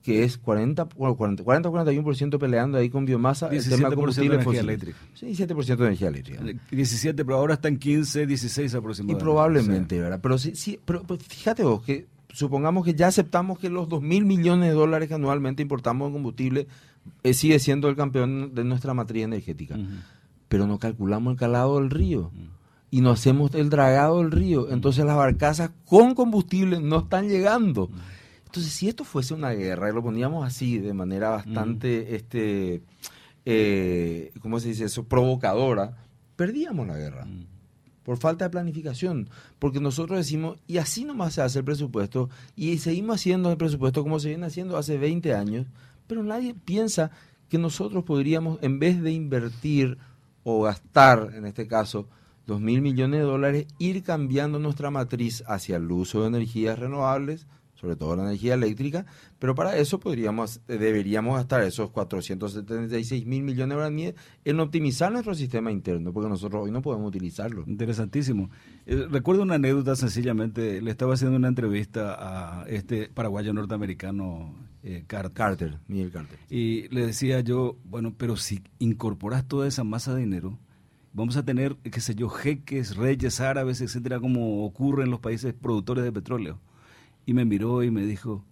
que 0.03 0.25
es 0.25 0.37
40, 0.37 0.87
40, 0.87 1.45
41% 1.45 2.39
peleando 2.39 2.77
ahí 2.77 2.91
con 2.91 3.05
biomasa, 3.05 3.47
el 3.51 3.63
tema 3.69 3.89
de 3.89 3.95
combustible 3.95 4.35
energía 4.35 4.61
eléctrica. 4.61 4.99
Sí, 5.15 5.27
7% 5.27 5.77
de 5.77 5.87
energía 5.87 6.09
eléctrica. 6.09 6.43
17, 6.73 7.25
pero 7.25 7.37
ahora 7.37 7.55
está 7.55 7.69
en 7.69 7.79
15, 7.79 8.27
16 8.27 8.75
aproximadamente. 8.75 9.23
Y 9.23 9.25
probablemente, 9.25 10.01
¿verdad? 10.01 10.19
Pero, 10.21 10.39
sí, 10.39 10.57
sí, 10.57 10.81
pero, 10.85 11.05
fíjate 11.05 11.63
vos 11.63 11.85
que 11.85 12.07
supongamos 12.33 12.85
que 12.85 12.95
ya 12.95 13.07
aceptamos 13.07 13.61
que 13.61 13.71
los 13.71 13.89
2 13.89 14.03
mil 14.03 14.25
millones 14.25 14.71
de 14.71 14.75
dólares 14.75 15.07
que 15.07 15.15
anualmente 15.15 15.63
importamos 15.63 16.09
de 16.09 16.15
combustible 16.15 16.67
eh, 17.23 17.33
sigue 17.33 17.61
siendo 17.61 17.89
el 17.89 17.95
campeón 17.95 18.57
de 18.57 18.65
nuestra 18.65 18.95
matriz 18.95 19.23
energética 19.23 19.77
pero 20.53 20.67
no 20.67 20.79
calculamos 20.79 21.33
el 21.33 21.39
calado 21.39 21.81
del 21.81 21.89
río 21.89 22.31
y 22.91 23.01
no 23.01 23.13
hacemos 23.13 23.55
el 23.55 23.71
dragado 23.71 24.19
del 24.19 24.31
río. 24.31 24.71
Entonces 24.71 25.03
las 25.07 25.17
barcazas 25.17 25.71
con 25.87 26.15
combustible 26.15 26.79
no 26.79 26.99
están 26.99 27.27
llegando. 27.27 27.89
Entonces, 28.45 28.71
si 28.71 28.87
esto 28.87 29.03
fuese 29.03 29.33
una 29.33 29.53
guerra, 29.53 29.89
y 29.89 29.95
lo 29.95 30.03
poníamos 30.03 30.47
así, 30.47 30.77
de 30.77 30.93
manera 30.93 31.31
bastante, 31.31 32.17
este, 32.17 32.83
eh, 33.47 34.31
¿cómo 34.43 34.61
se 34.61 34.69
dice 34.69 34.85
eso?, 34.85 35.05
provocadora, 35.05 35.97
perdíamos 36.37 36.87
la 36.87 36.99
guerra. 36.99 37.27
por 38.03 38.19
falta 38.19 38.45
de 38.45 38.51
planificación, 38.51 39.31
porque 39.59 39.81
nosotros 39.81 40.19
decimos, 40.19 40.59
y 40.67 40.77
así 40.77 41.07
nomás 41.07 41.33
se 41.33 41.41
hace 41.41 41.61
el 41.61 41.65
presupuesto, 41.65 42.29
y 42.57 42.77
seguimos 42.77 43.17
haciendo 43.17 43.51
el 43.51 43.57
presupuesto 43.57 44.03
como 44.03 44.21
se 44.21 44.29
viene 44.29 44.45
haciendo 44.45 44.77
hace 44.77 44.99
20 44.99 45.33
años, 45.33 45.67
pero 46.07 46.23
nadie 46.23 46.53
piensa 46.53 47.11
que 47.49 47.57
nosotros 47.57 48.05
podríamos, 48.05 48.59
en 48.61 48.79
vez 48.79 49.01
de 49.01 49.13
invertir 49.13 49.97
o 50.45 50.63
gastar, 50.63 51.31
en 51.35 51.47
este 51.47 51.67
caso, 51.67 52.09
dos 52.47 52.61
mil 52.61 52.83
millones 52.83 53.21
de 53.21 53.27
dólares, 53.27 53.67
ir 53.79 54.03
cambiando 54.03 54.59
nuestra 54.59 54.91
matriz 54.91 55.45
hacia 55.47 55.77
el 55.77 55.91
uso 55.91 56.23
de 56.23 56.29
energías 56.29 56.79
renovables, 56.79 57.47
sobre 57.83 57.97
todo 57.97 58.15
la 58.15 58.23
energía 58.23 58.55
eléctrica, 58.55 59.05
pero 59.41 59.57
para 59.57 59.77
eso 59.77 59.99
podríamos, 59.99 60.61
eh, 60.69 60.79
deberíamos 60.79 61.35
gastar 61.35 61.65
esos 61.65 61.91
476 61.91 63.27
mil 63.27 63.43
millones 63.43 63.71
de 63.71 63.75
guaraníes 63.75 64.15
en 64.45 64.61
optimizar 64.61 65.11
nuestro 65.11 65.35
sistema 65.35 65.73
interno, 65.73 66.13
porque 66.13 66.29
nosotros 66.29 66.63
hoy 66.63 66.71
no 66.71 66.81
podemos 66.81 67.09
utilizarlo. 67.09 67.65
Interesantísimo. 67.67 68.51
Eh, 68.87 69.09
recuerdo 69.11 69.43
una 69.43 69.57
anécdota 69.57 69.97
sencillamente, 69.97 70.81
le 70.81 70.93
estaba 70.93 71.15
haciendo 71.15 71.37
una 71.37 71.49
entrevista 71.49 72.61
a 72.63 72.69
este 72.69 73.09
paraguayo 73.09 73.53
norteamericano 73.53 74.55
eh, 74.85 75.03
Carter. 75.09 75.33
Carter, 75.33 75.79
Miguel 75.89 76.13
Carter. 76.13 76.39
Y 76.49 76.87
le 76.95 77.07
decía 77.07 77.41
yo, 77.41 77.79
bueno, 77.83 78.15
pero 78.17 78.37
si 78.37 78.63
incorporas 78.79 79.45
toda 79.49 79.67
esa 79.67 79.83
masa 79.83 80.15
de 80.15 80.21
dinero, 80.21 80.57
vamos 81.13 81.37
a 81.37 81.45
tener, 81.45 81.75
qué 81.79 82.01
sé 82.01 82.15
yo, 82.15 82.29
jeques, 82.29 82.95
reyes 82.95 83.41
árabes, 83.41 83.81
etcétera, 83.81 84.21
como 84.21 84.65
ocurre 84.65 85.03
en 85.03 85.11
los 85.11 85.19
países 85.19 85.53
productores 85.53 86.05
de 86.05 86.13
petróleo 86.13 86.61
y 87.27 87.35
me 87.35 87.45
miró 87.45 87.83
y 87.83 87.91
me 87.91 88.05
dijo, 88.05 88.45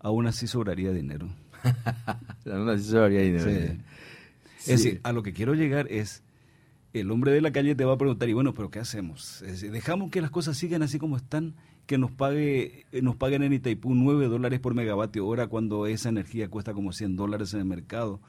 aún 0.00 0.26
así 0.26 0.46
sobraría 0.46 0.92
dinero. 0.92 1.28
aún 2.52 2.68
así 2.68 2.84
sobraría 2.84 3.20
dinero. 3.20 3.50
Es 4.60 4.66
decir, 4.66 5.00
a 5.02 5.12
lo 5.12 5.22
que 5.22 5.32
quiero 5.32 5.54
llegar 5.54 5.90
es, 5.90 6.22
el 6.92 7.10
hombre 7.10 7.32
de 7.32 7.40
la 7.40 7.52
calle 7.52 7.74
te 7.74 7.84
va 7.84 7.94
a 7.94 7.98
preguntar, 7.98 8.28
y 8.28 8.32
bueno, 8.32 8.54
pero 8.54 8.70
¿qué 8.70 8.80
hacemos? 8.80 9.42
dejamos 9.70 10.10
que 10.10 10.20
las 10.20 10.30
cosas 10.30 10.56
sigan 10.56 10.82
así 10.82 10.98
como 10.98 11.16
están, 11.16 11.54
que 11.86 11.96
nos 11.96 12.10
pague 12.10 12.84
nos 13.00 13.16
paguen 13.16 13.42
en 13.42 13.54
Itaipú 13.54 13.94
9 13.94 14.26
dólares 14.26 14.60
por 14.60 14.74
megavatio 14.74 15.26
hora 15.26 15.46
cuando 15.46 15.86
esa 15.86 16.10
energía 16.10 16.48
cuesta 16.48 16.74
como 16.74 16.92
100 16.92 17.16
dólares 17.16 17.54
en 17.54 17.60
el 17.60 17.66
mercado 17.66 18.20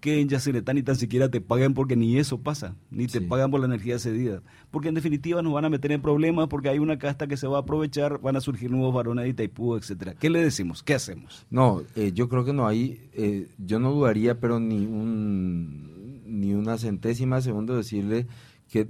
que 0.00 0.20
en 0.20 0.28
Yacyretá 0.28 0.72
ni 0.74 0.82
tan 0.82 0.96
siquiera 0.96 1.28
te 1.28 1.40
pagan 1.40 1.74
porque 1.74 1.96
ni 1.96 2.18
eso 2.18 2.38
pasa, 2.38 2.76
ni 2.90 3.06
te 3.06 3.20
pagan 3.20 3.50
por 3.50 3.60
la 3.60 3.66
energía 3.66 3.98
cedida. 3.98 4.42
Porque 4.70 4.88
en 4.88 4.94
definitiva 4.94 5.42
nos 5.42 5.52
van 5.52 5.64
a 5.64 5.70
meter 5.70 5.92
en 5.92 6.00
problemas 6.00 6.48
porque 6.48 6.68
hay 6.68 6.78
una 6.78 6.98
casta 6.98 7.26
que 7.26 7.36
se 7.36 7.46
va 7.46 7.58
a 7.58 7.60
aprovechar, 7.60 8.20
van 8.20 8.36
a 8.36 8.40
surgir 8.40 8.70
nuevos 8.70 8.94
varones 8.94 9.24
de 9.24 9.30
Itaipú, 9.30 9.76
etcétera. 9.76 10.14
¿Qué 10.14 10.30
le 10.30 10.40
decimos? 10.40 10.82
¿Qué 10.82 10.94
hacemos? 10.94 11.46
No, 11.50 11.82
eh, 11.96 12.12
yo 12.14 12.28
creo 12.28 12.44
que 12.44 12.52
no 12.52 12.68
hay, 12.68 13.08
eh, 13.12 13.48
yo 13.58 13.80
no 13.80 13.92
dudaría, 13.92 14.38
pero 14.38 14.60
ni 14.60 14.86
un 14.86 15.98
ni 16.28 16.52
una 16.54 16.76
centésima 16.78 17.40
segundo 17.40 17.74
decirle 17.74 18.26
que 18.70 18.86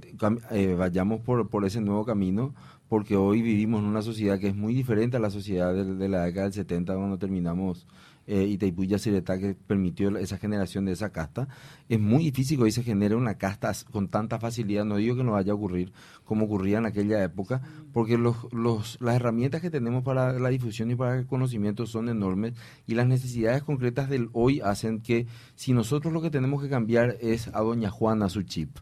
eh, 0.51 0.75
vayamos 0.77 1.21
por, 1.21 1.47
por 1.49 1.65
ese 1.65 1.79
nuevo 1.79 2.05
camino, 2.05 2.53
porque 2.89 3.15
hoy 3.15 3.41
vivimos 3.41 3.81
en 3.81 3.87
una 3.87 4.01
sociedad 4.01 4.39
que 4.39 4.49
es 4.49 4.55
muy 4.55 4.73
diferente 4.73 5.17
a 5.17 5.19
la 5.21 5.29
sociedad 5.29 5.73
de, 5.73 5.95
de 5.95 6.09
la 6.09 6.25
década 6.25 6.45
del 6.45 6.53
70 6.53 6.95
cuando 6.95 7.17
terminamos 7.17 7.87
eh, 8.29 8.45
Itaipú 8.45 8.83
y 8.83 8.89
que 8.89 9.55
permitió 9.65 10.15
esa 10.17 10.37
generación 10.37 10.85
de 10.85 10.91
esa 10.91 11.09
casta. 11.09 11.47
Es 11.89 11.99
muy 11.99 12.25
difícil 12.25 12.57
que 12.57 12.63
hoy 12.65 12.71
se 12.71 12.83
genere 12.83 13.15
una 13.15 13.35
casta 13.35 13.71
con 13.91 14.07
tanta 14.07 14.39
facilidad, 14.39 14.85
no 14.85 14.97
digo 14.97 15.15
que 15.15 15.23
no 15.23 15.31
vaya 15.31 15.51
a 15.51 15.55
ocurrir 15.55 15.91
como 16.29 16.45
ocurría 16.45 16.77
en 16.77 16.85
aquella 16.85 17.23
época, 17.23 17.59
porque 17.91 18.19
los, 18.19 18.35
los, 18.53 19.01
las 19.01 19.15
herramientas 19.15 19.61
que 19.61 19.71
tenemos 19.71 20.03
para 20.03 20.37
la 20.37 20.49
difusión 20.49 20.91
y 20.91 20.95
para 20.95 21.17
el 21.17 21.25
conocimiento 21.25 21.87
son 21.87 22.07
enormes 22.07 22.53
y 22.85 22.93
las 22.93 23.07
necesidades 23.07 23.63
concretas 23.63 24.09
del 24.09 24.29
hoy 24.33 24.61
hacen 24.61 25.01
que 25.01 25.25
si 25.55 25.73
nosotros 25.73 26.13
lo 26.13 26.21
que 26.21 26.29
tenemos 26.29 26.61
que 26.61 26.69
cambiar 26.69 27.17
es 27.19 27.47
a 27.47 27.61
doña 27.61 27.89
Juana 27.89 28.29
su 28.29 28.43
chip. 28.43 28.77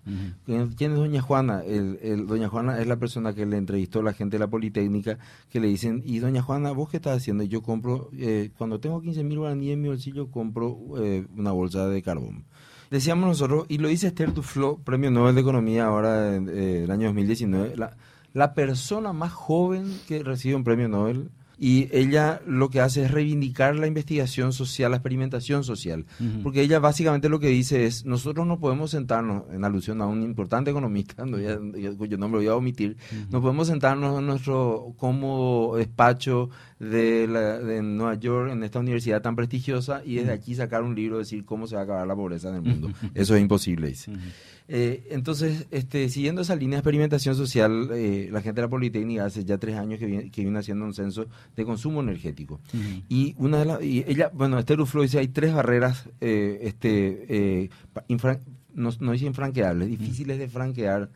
¿Quién 0.46 0.92
es 0.92 0.98
doña 0.98 1.22
Juana? 1.22 1.64
El, 1.64 2.28
doña 2.28 2.50
Juana 2.50 2.82
es 2.82 2.88
la 2.88 2.98
persona 2.98 3.34
que 3.34 3.46
le 3.46 3.56
entrevistó 3.56 4.02
a 4.02 4.04
la 4.04 4.14
gente 4.14 4.36
de 4.36 4.40
la 4.40 4.50
Politécnica 4.50 5.18
que 5.50 5.62
le 5.62 5.68
dicen, 5.68 6.02
y 6.06 6.20
doña 6.20 6.42
Juana, 6.42 6.72
¿vos 6.72 6.90
qué 6.90 6.98
estás 6.98 7.16
haciendo? 7.16 7.46
Yo 7.46 7.62
compro, 7.62 8.10
eh, 8.14 8.52
cuando 8.58 8.82
tengo 8.82 9.02
15 9.02 9.24
mil 9.24 9.37
guaraníes 9.38 9.74
en 9.74 9.82
mi 9.82 9.88
bolsillo, 9.88 10.30
compro 10.32 10.78
eh, 11.02 11.26
una 11.36 11.52
bolsa 11.52 11.88
de 11.88 12.02
carbón. 12.02 12.46
Decíamos 12.90 13.28
nosotros, 13.28 13.66
y 13.68 13.80
lo 13.80 13.90
dice 13.90 14.08
Esther 14.08 14.34
Duflo, 14.34 14.78
Premio 14.78 15.12
Nobel 15.12 15.36
de 15.36 15.42
Economía 15.42 15.86
ahora 15.86 16.36
eh, 16.36 16.84
el 16.84 16.92
año 16.92 17.08
2019, 17.08 17.76
la, 17.76 17.98
la 18.34 18.54
persona 18.54 19.14
más 19.14 19.34
joven 19.34 20.00
que 20.08 20.24
recibe 20.24 20.56
un 20.56 20.64
premio 20.64 20.88
Nobel 20.88 21.30
y 21.60 21.90
ella 21.92 22.42
lo 22.46 22.70
que 22.70 22.82
hace 22.82 23.06
es 23.06 23.12
reivindicar 23.12 23.76
la 23.76 23.88
investigación 23.88 24.54
social, 24.54 24.92
la 24.92 24.98
experimentación 24.98 25.64
social, 25.64 26.06
porque 26.44 26.62
ella 26.62 26.80
básicamente 26.80 27.30
lo 27.30 27.40
que 27.40 27.48
dice 27.48 27.86
es, 27.86 28.06
nosotros 28.06 28.46
no 28.46 28.60
podemos 28.60 28.92
sentarnos, 28.92 29.44
en 29.52 29.64
alusión 29.64 30.02
a 30.02 30.08
un 30.08 30.22
importante 30.24 30.72
economista, 30.72 31.26
cuyo 31.98 32.18
nombre 32.18 32.40
voy 32.40 32.48
a 32.48 32.56
omitir, 32.56 32.98
no 33.32 33.42
podemos 33.42 33.68
sentarnos 33.68 34.20
en 34.20 34.28
nuestro 34.28 34.94
cómodo 34.98 35.78
despacho 35.78 36.50
de, 36.80 37.28
de, 37.28 37.82
Nueva 37.82 38.16
York, 38.16 38.52
en 38.52 38.64
esta 38.64 38.80
universidad 38.80 39.22
tan 39.22 39.36
prestigiosa, 39.36 40.02
y 40.06 40.16
desde 40.16 40.34
aquí 40.34 40.54
sacar 40.54 40.84
un 40.84 40.96
libro, 40.96 41.18
decir 41.18 41.44
cómo 41.44 41.66
se 41.66 41.76
va 41.76 41.82
a 41.82 41.84
acabar 41.86 42.08
la 42.08 42.16
pobreza 42.16 42.50
en 42.50 42.56
el 42.56 42.62
mundo. 42.70 42.92
Eso 43.14 43.36
es 43.36 43.42
imposible, 43.42 43.88
dice. 43.88 44.12
Eh, 44.70 45.08
entonces, 45.12 45.66
este, 45.72 46.10
siguiendo 46.10 46.42
esa 46.42 46.56
línea 46.56 46.78
de 46.78 46.80
experimentación 46.80 47.36
social, 47.36 47.90
eh, 47.94 48.30
la 48.32 48.42
gente 48.42 48.62
de 48.62 48.68
la 48.68 48.70
Politécnica 48.70 49.26
hace 49.26 49.46
ya 49.46 49.58
tres 49.58 49.76
años 49.76 50.00
que 50.00 50.06
viene, 50.06 50.60
haciendo 50.60 50.86
un 50.86 50.94
censo 50.94 51.28
de 51.56 51.66
consumo 51.66 52.02
energético. 52.02 52.60
Y 53.08 53.36
una 53.38 53.60
de 53.60 53.66
las, 53.66 53.84
y 53.84 54.04
ella, 54.08 54.30
bueno, 54.34 54.60
este 54.60 54.76
Ruflo 54.76 55.02
dice, 55.02 55.20
hay 55.20 55.30
tres 55.30 55.54
barreras, 55.54 56.10
eh, 56.20 56.60
este, 56.64 57.70
no, 58.74 58.90
no 59.00 59.12
dice 59.12 59.26
infranqueables, 59.26 59.88
difíciles 59.88 60.38
de 60.38 60.50
franquear 60.50 61.10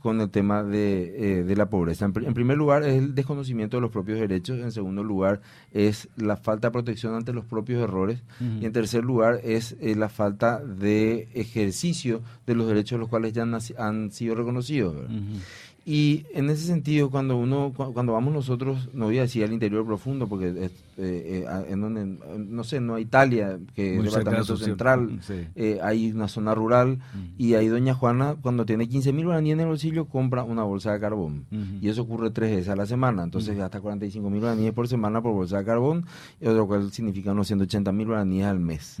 con 0.00 0.20
el 0.20 0.30
tema 0.30 0.62
de, 0.62 1.40
eh, 1.40 1.56
la 1.56 1.68
pobreza. 1.68 2.04
En, 2.04 2.12
primer 2.12 2.56
lugar 2.56 2.84
es 2.84 2.96
el 2.96 3.14
desconocimiento 3.14 3.76
de 3.76 3.80
los 3.80 3.90
propios 3.90 4.20
derechos, 4.20 4.60
en 4.60 4.70
segundo 4.70 5.02
lugar 5.02 5.40
es 5.72 6.08
la 6.16 6.36
falta 6.36 6.68
de 6.68 6.72
protección 6.72 7.14
ante 7.14 7.32
los 7.32 7.44
propios 7.44 7.82
errores 7.82 8.22
y 8.60 8.64
en 8.64 8.72
tercer 8.72 9.04
lugar 9.04 9.40
es 9.42 9.76
eh, 9.80 9.94
la 9.96 10.08
falta 10.08 10.60
de 10.60 11.28
ejercicio 11.34 12.22
de 12.46 12.54
los 12.54 12.68
derechos 12.68 12.98
los 13.00 13.08
cuales 13.08 13.32
ya 13.32 13.42
han, 13.42 14.10
sido 14.12 14.34
reconocidos. 14.34 14.94
Y 15.84 16.26
en 16.34 16.50
ese 16.50 16.66
sentido, 16.66 17.08
cuando 17.08 17.38
uno, 17.38 17.72
cuando 17.74 18.12
vamos 18.12 18.34
nosotros, 18.34 18.90
no 18.92 19.06
voy 19.06 19.18
a 19.18 19.22
decir 19.22 19.42
al 19.42 19.54
interior 19.54 19.86
profundo, 19.86 20.26
porque 20.28 20.48
eh, 20.48 20.70
eh, 20.98 21.46
en 21.70 21.80
donde, 21.80 22.04
no 22.38 22.62
sé, 22.62 22.78
no 22.78 22.96
hay 22.96 23.04
Italia, 23.04 23.58
que 23.74 23.94
es 23.94 23.98
el 23.98 24.04
departamento 24.04 24.56
central, 24.58 25.18
eh, 25.56 25.78
hay 25.82 26.12
una 26.12 26.28
zona 26.28 26.54
rural, 26.54 26.98
y 27.38 27.54
ahí 27.54 27.68
doña 27.68 27.94
Juana, 27.94 28.36
cuando 28.40 28.66
tiene 28.66 28.86
15 28.86 29.14
mil 29.14 29.24
guaraníes 29.24 29.54
en 29.54 29.60
el 29.60 29.66
bolsillo, 29.66 30.04
compra 30.04 30.44
una 30.44 30.62
bolsa 30.62 30.92
de 30.92 31.00
carbón. 31.00 31.46
Y 31.80 31.88
eso 31.88 32.02
ocurre 32.02 32.30
tres 32.30 32.50
veces 32.50 32.68
a 32.68 32.76
la 32.76 32.84
semana, 32.84 33.22
entonces 33.22 33.56
gasta 33.56 33.80
45 33.80 34.28
mil 34.28 34.40
guaraníes 34.40 34.74
por 34.74 34.88
semana 34.88 35.22
por 35.22 35.32
bolsa 35.32 35.56
de 35.58 35.64
carbón, 35.64 36.04
lo 36.40 36.66
cual 36.66 36.92
significa 36.92 37.32
unos 37.32 37.46
180 37.46 37.92
mil 37.92 38.08
guaraníes 38.08 38.44
al 38.44 38.58
mes. 38.58 38.98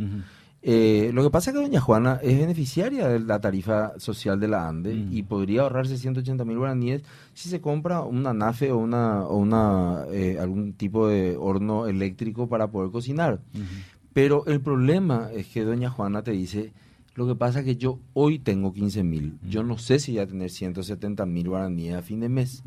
Eh, 0.60 1.12
lo 1.14 1.22
que 1.22 1.30
pasa 1.30 1.50
es 1.50 1.56
que 1.56 1.62
doña 1.62 1.80
Juana 1.80 2.18
es 2.20 2.36
beneficiaria 2.36 3.06
de 3.06 3.20
la 3.20 3.40
tarifa 3.40 3.92
social 3.98 4.40
de 4.40 4.48
la 4.48 4.68
ANDE 4.68 4.92
mm. 4.92 5.12
y 5.12 5.22
podría 5.22 5.62
ahorrarse 5.62 5.96
180 5.96 6.44
mil 6.44 6.58
guaraníes 6.58 7.02
si 7.32 7.48
se 7.48 7.60
compra 7.60 8.02
una 8.02 8.34
NAFE 8.34 8.72
o 8.72 8.78
una, 8.78 9.24
o 9.24 9.36
una 9.36 10.04
eh, 10.10 10.36
algún 10.40 10.72
tipo 10.72 11.06
de 11.06 11.36
horno 11.36 11.86
eléctrico 11.86 12.48
para 12.48 12.68
poder 12.68 12.90
cocinar. 12.90 13.40
Pero 14.12 14.44
el 14.46 14.60
problema 14.60 15.30
es 15.32 15.46
que 15.46 15.62
doña 15.62 15.90
Juana 15.90 16.24
te 16.24 16.32
dice, 16.32 16.72
lo 17.14 17.28
que 17.28 17.36
pasa 17.36 17.60
es 17.60 17.64
que 17.64 17.76
yo 17.76 18.00
hoy 18.14 18.40
tengo 18.40 18.72
15 18.72 19.04
mil, 19.04 19.38
yo 19.48 19.62
no 19.62 19.78
sé 19.78 20.00
si 20.00 20.12
voy 20.12 20.22
a 20.22 20.26
tener 20.26 20.50
170 20.50 21.24
mil 21.26 21.48
guaraníes 21.48 21.94
a 21.94 22.02
fin 22.02 22.18
de 22.18 22.28
mes. 22.28 22.64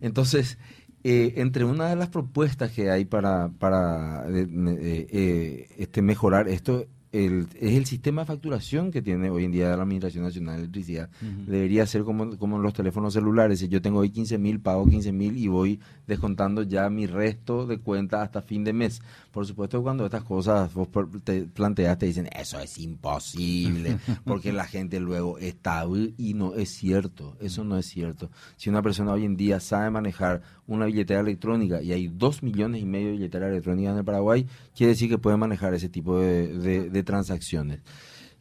Entonces, 0.00 0.58
eh, 1.04 1.34
entre 1.36 1.64
una 1.64 1.88
de 1.88 1.96
las 1.96 2.08
propuestas 2.08 2.72
que 2.72 2.90
hay 2.90 3.04
para, 3.04 3.50
para 3.58 4.26
este, 4.28 6.02
mejorar 6.02 6.48
esto 6.48 6.86
el, 7.14 7.46
es 7.60 7.76
el 7.76 7.86
sistema 7.86 8.22
de 8.22 8.26
facturación 8.26 8.90
que 8.90 9.00
tiene 9.00 9.30
hoy 9.30 9.44
en 9.44 9.52
día 9.52 9.76
la 9.76 9.84
Administración 9.84 10.24
Nacional 10.24 10.56
de 10.56 10.62
Electricidad. 10.62 11.08
Debería 11.46 11.86
ser 11.86 12.02
como, 12.02 12.36
como 12.36 12.56
en 12.56 12.62
los 12.62 12.72
teléfonos 12.72 13.14
celulares. 13.14 13.60
Si 13.60 13.68
yo 13.68 13.80
tengo 13.80 14.00
hoy 14.00 14.10
15 14.10 14.36
mil, 14.38 14.60
pago 14.60 14.84
15 14.84 15.12
mil 15.12 15.36
y 15.36 15.46
voy 15.46 15.78
descontando 16.08 16.62
ya 16.64 16.90
mi 16.90 17.06
resto 17.06 17.66
de 17.66 17.78
cuenta 17.78 18.22
hasta 18.22 18.42
fin 18.42 18.64
de 18.64 18.72
mes. 18.72 19.00
Por 19.30 19.46
supuesto, 19.46 19.80
cuando 19.80 20.04
estas 20.04 20.24
cosas 20.24 20.74
vos 20.74 20.88
te 21.22 21.42
planteas, 21.42 21.98
te 21.98 22.06
dicen, 22.06 22.28
eso 22.36 22.58
es 22.58 22.78
imposible, 22.78 23.98
porque 24.24 24.52
la 24.52 24.64
gente 24.64 24.98
luego 24.98 25.38
está, 25.38 25.84
y 26.16 26.34
no 26.34 26.54
es 26.54 26.70
cierto, 26.70 27.36
eso 27.40 27.62
no 27.62 27.78
es 27.78 27.86
cierto. 27.86 28.30
Si 28.56 28.70
una 28.70 28.82
persona 28.82 29.12
hoy 29.12 29.24
en 29.24 29.36
día 29.36 29.60
sabe 29.60 29.90
manejar 29.90 30.42
una 30.66 30.86
billetera 30.86 31.20
electrónica 31.20 31.82
y 31.82 31.92
hay 31.92 32.08
dos 32.08 32.42
millones 32.42 32.82
y 32.82 32.86
medio 32.86 33.08
de 33.08 33.12
billeteras 33.12 33.50
electrónicas 33.50 33.92
en 33.92 33.98
el 33.98 34.04
Paraguay, 34.04 34.46
quiere 34.74 34.92
decir 34.92 35.08
que 35.08 35.18
puede 35.18 35.36
manejar 35.36 35.74
ese 35.74 35.88
tipo 35.88 36.18
de, 36.18 37.02
transacciones. 37.04 37.80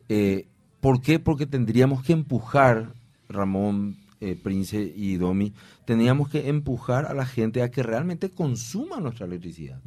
Eh, 0.10 0.48
¿Por 0.80 1.02
qué? 1.02 1.20
Porque 1.20 1.46
tendríamos 1.46 2.04
que 2.04 2.14
empujar, 2.14 2.94
Ramón, 3.30 3.98
eh, 4.20 4.38
Prince 4.42 4.94
y 4.96 5.18
Domi, 5.18 5.54
teníamos 5.86 6.30
que 6.30 6.50
empujar 6.50 7.06
a 7.06 7.14
la 7.14 7.26
gente 7.26 7.62
a 7.62 7.72
que 7.72 7.84
realmente 7.84 8.30
consuma 8.30 9.00
nuestra 9.00 9.26
electricidad. 9.26 9.82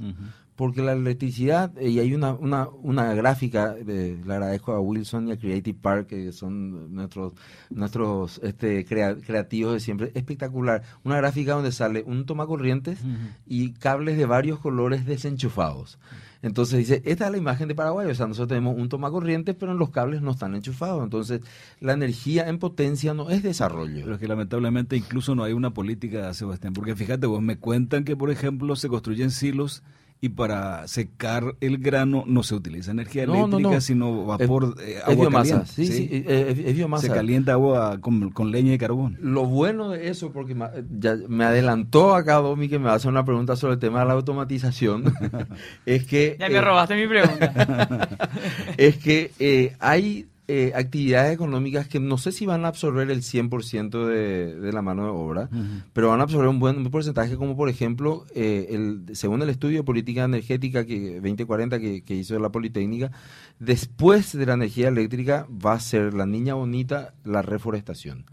Porque 0.57 0.83
la 0.83 0.93
electricidad, 0.93 1.77
eh, 1.79 1.91
y 1.91 1.99
hay 2.01 2.15
una, 2.15 2.33
una, 2.33 2.69
una 2.69 3.15
gráfica, 3.15 3.75
le 3.75 4.19
agradezco 4.23 4.73
a 4.73 4.81
Wilson 4.81 5.29
y 5.29 5.33
a 5.33 5.37
Creative 5.37 5.79
Park, 5.81 6.09
que 6.09 6.33
son 6.33 6.95
nuestros, 6.95 7.35
nuestros 7.71 8.41
este, 8.43 8.85
creativos 8.87 9.75
de 9.75 9.81
siempre, 9.81 10.13
espectacular. 10.15 10.83
Una 11.05 11.19
gráfica 11.19 11.53
donde 11.53 11.73
sale 11.73 12.03
un 12.07 12.25
tomacorrientes 12.25 12.99
y 13.47 13.73
cables 13.73 14.17
de 14.17 14.25
varios 14.27 14.59
colores 14.59 15.05
desenchufados. 15.05 15.99
Entonces 16.43 16.79
dice, 16.79 17.03
esta 17.05 17.27
es 17.27 17.33
la 17.33 17.39
imagen 17.39 17.69
de 17.69 17.75
Paraguay, 17.75 18.09
o 18.09 18.15
sea, 18.15 18.27
nosotros 18.27 18.49
tenemos 18.49 18.77
un 18.77 18.89
tomacorrientes, 18.89 19.57
pero 19.59 19.75
los 19.75 19.91
cables 19.91 20.23
no 20.23 20.31
están 20.31 20.55
enchufados. 20.55 21.03
Entonces, 21.03 21.41
la 21.81 21.93
energía 21.93 22.49
en 22.49 22.59
potencia 22.59 23.15
no 23.15 23.31
es 23.31 23.43
desarrollo. 23.43 24.03
Pero 24.03 24.15
es 24.15 24.21
que 24.21 24.29
lamentablemente 24.29 24.97
incluso 24.97 25.35
no 25.35 25.45
hay 25.45 25.53
una 25.53 25.71
política, 25.71 26.33
Sebastián, 26.35 26.73
porque 26.73 26.95
fíjate, 26.95 27.27
vos 27.27 27.43
me 27.43 27.59
cuentan 27.59 28.05
que, 28.05 28.17
por 28.17 28.31
ejemplo, 28.31 28.77
se 28.77 28.89
construyen 28.89 29.31
silos 29.31 29.83
y 30.21 30.31
para 30.31 30.89
secar 30.89 31.57
el 31.61 31.79
grano 31.79 32.25
no 32.27 32.43
se 32.43 32.55
utiliza 32.55 32.91
energía 32.91 33.25
eléctrica, 33.25 33.81
sino 33.81 34.25
vapor, 34.25 34.75
eh, 34.81 35.01
agua 35.05 35.29
biomasa. 35.29 35.67
Sí, 35.67 35.87
sí, 35.87 36.09
eh, 36.11 36.65
es, 36.67 36.75
biomasa. 36.75 37.07
Se 37.07 37.13
calienta 37.13 37.53
agua 37.53 38.01
con, 38.01 38.51
leña 38.51 38.73
y 38.73 38.79
carbón. 38.79 39.19
Lo 39.21 39.45
bueno 39.45 39.91
de 39.91 40.09
eso, 40.09 40.33
porque 40.33 40.57
ya 40.99 41.17
me 41.29 41.45
adelantó 41.45 42.15
acá 42.15 42.37
Domi 42.37 42.69
que 42.69 42.79
me 42.79 42.87
va 42.87 42.93
a 42.93 42.97
hacer 42.97 43.11
una 43.11 43.25
pregunta 43.25 43.57
sobre 43.57 43.75
el 43.75 43.81
tema 43.81 44.01
de 44.01 44.07
la 44.07 44.13
automatización, 44.15 45.15
es 45.87 46.07
que... 46.07 46.37
Ya 46.39 46.49
me 46.49 46.61
robaste 46.61 46.97
mi 46.97 47.07
pregunta. 47.07 48.09
es 48.79 48.97
que 48.97 49.33
eh, 49.39 49.77
hay 49.81 50.27
eh, 50.49 50.71
actividades 50.77 51.35
económicas 51.35 51.89
que 51.89 51.99
no 51.99 52.19
sé 52.19 52.31
si 52.31 52.47
van 52.47 52.65
a 52.65 52.69
absorber 52.69 53.11
el 53.11 53.23
100% 53.23 54.07
de, 54.07 54.55
de 54.55 54.73
la 54.73 54.81
mano 54.81 55.03
de 55.03 55.11
obra, 55.11 55.49
pero 55.93 56.11
van 56.11 56.21
a 56.21 56.23
absorber 56.23 56.47
un 56.47 56.61
buen 56.61 56.89
porcentaje, 56.89 57.35
como 57.35 57.57
por 57.57 57.69
ejemplo, 57.69 58.25
eh, 58.33 58.69
el, 58.71 59.17
según 59.17 59.43
el 59.43 59.49
estudio 59.49 59.79
de 59.79 59.83
política 59.83 60.23
energética 60.23 60.87
que 60.87 61.17
2040 61.17 61.81
que, 61.81 62.03
que 62.03 62.15
hizo 62.15 62.39
la 62.39 62.51
Politécnica, 62.51 63.11
después 63.59 64.39
de 64.39 64.47
la 64.47 64.53
energía 64.55 64.87
eléctrica 64.87 65.49
va 65.51 65.73
a 65.73 65.81
ser 65.81 66.15
la 66.15 66.27
niña 66.27 66.55
bonita 66.55 67.13
la 67.25 67.43
reforestación. 67.43 68.25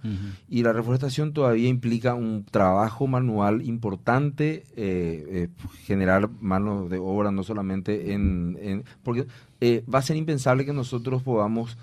Y 0.47 0.61
la 0.61 0.71
reforestación 0.71 1.33
todavía 1.33 1.67
implica 1.67 2.13
un 2.13 2.45
trabajo 2.45 3.07
manual 3.07 3.63
importante, 3.63 4.65
eh, 4.75 5.49
generar 5.85 6.29
mano 6.41 6.87
de 6.89 6.99
obra 6.99 7.31
no 7.31 7.41
solamente 7.41 8.13
en... 8.13 8.55
en 8.61 8.83
porque 9.01 9.25
va 9.61 9.99
a 9.99 10.01
ser 10.03 10.17
impensable 10.17 10.65
que 10.65 10.73
nosotros 10.73 11.23
podamos 11.23 11.77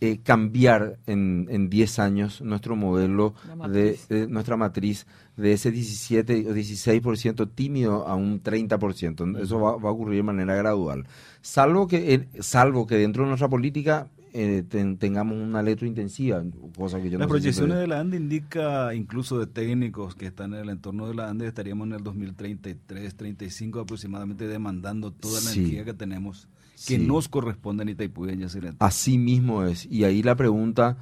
eh, 0.00 0.18
cambiar 0.22 0.98
en 1.06 1.70
10 1.70 1.98
años 1.98 2.40
nuestro 2.40 2.76
modelo 2.76 3.34
de, 3.68 4.26
nuestra 4.28 4.56
matriz 4.56 5.06
de 5.36 5.52
ese 5.52 5.70
17 5.70 6.46
o 6.48 6.54
16% 6.54 7.50
tímido 7.54 8.06
a 8.06 8.14
un 8.14 8.42
30%. 8.42 9.42
Eso 9.42 9.60
va, 9.60 9.70
a 9.70 9.92
ocurrir 9.92 10.16
de 10.16 10.22
manera 10.22 10.54
gradual. 10.54 11.06
Salvo 11.40 11.86
que, 11.86 12.28
salvo 12.40 12.86
que 12.86 12.96
dentro 12.96 13.24
de 13.24 13.28
nuestra 13.28 13.48
política 13.48 14.08
eh, 14.36 14.64
tengamos 14.98 15.38
una 15.38 15.62
letra 15.62 15.86
intensiva, 15.86 16.42
cosa 16.76 17.00
que 17.00 17.08
yo 17.08 17.18
Las 17.20 17.28
proyecciones 17.28 17.78
de 17.78 17.86
la 17.86 18.00
ANDE 18.00 18.16
indica, 18.16 18.92
incluso 18.92 19.38
de 19.38 19.46
técnicos 19.46 20.16
que 20.16 20.26
están 20.26 20.54
en 20.54 20.60
el 20.60 20.70
entorno 20.70 21.06
de 21.06 21.14
la 21.14 21.28
ANDE, 21.28 21.46
estaríamos 21.46 21.86
en 21.86 21.92
el 21.94 22.02
2033, 22.02 23.14
35 23.14 23.80
aproximadamente 23.80 24.48
demandando 24.48 25.12
toda 25.12 25.40
la 25.40 25.52
energía 25.52 25.84
que 25.84 25.94
tenemos 25.94 26.48
que 26.86 26.98
nos 26.98 27.28
corresponde 27.28 27.82
en 27.82 27.90
Itaipú 27.90 28.26
y 28.26 28.32
en 28.32 28.76
Así 28.78 29.18
mismo 29.18 29.64
es. 29.64 29.86
Y 29.86 30.04
ahí 30.04 30.22
la 30.22 30.36
pregunta, 30.36 30.96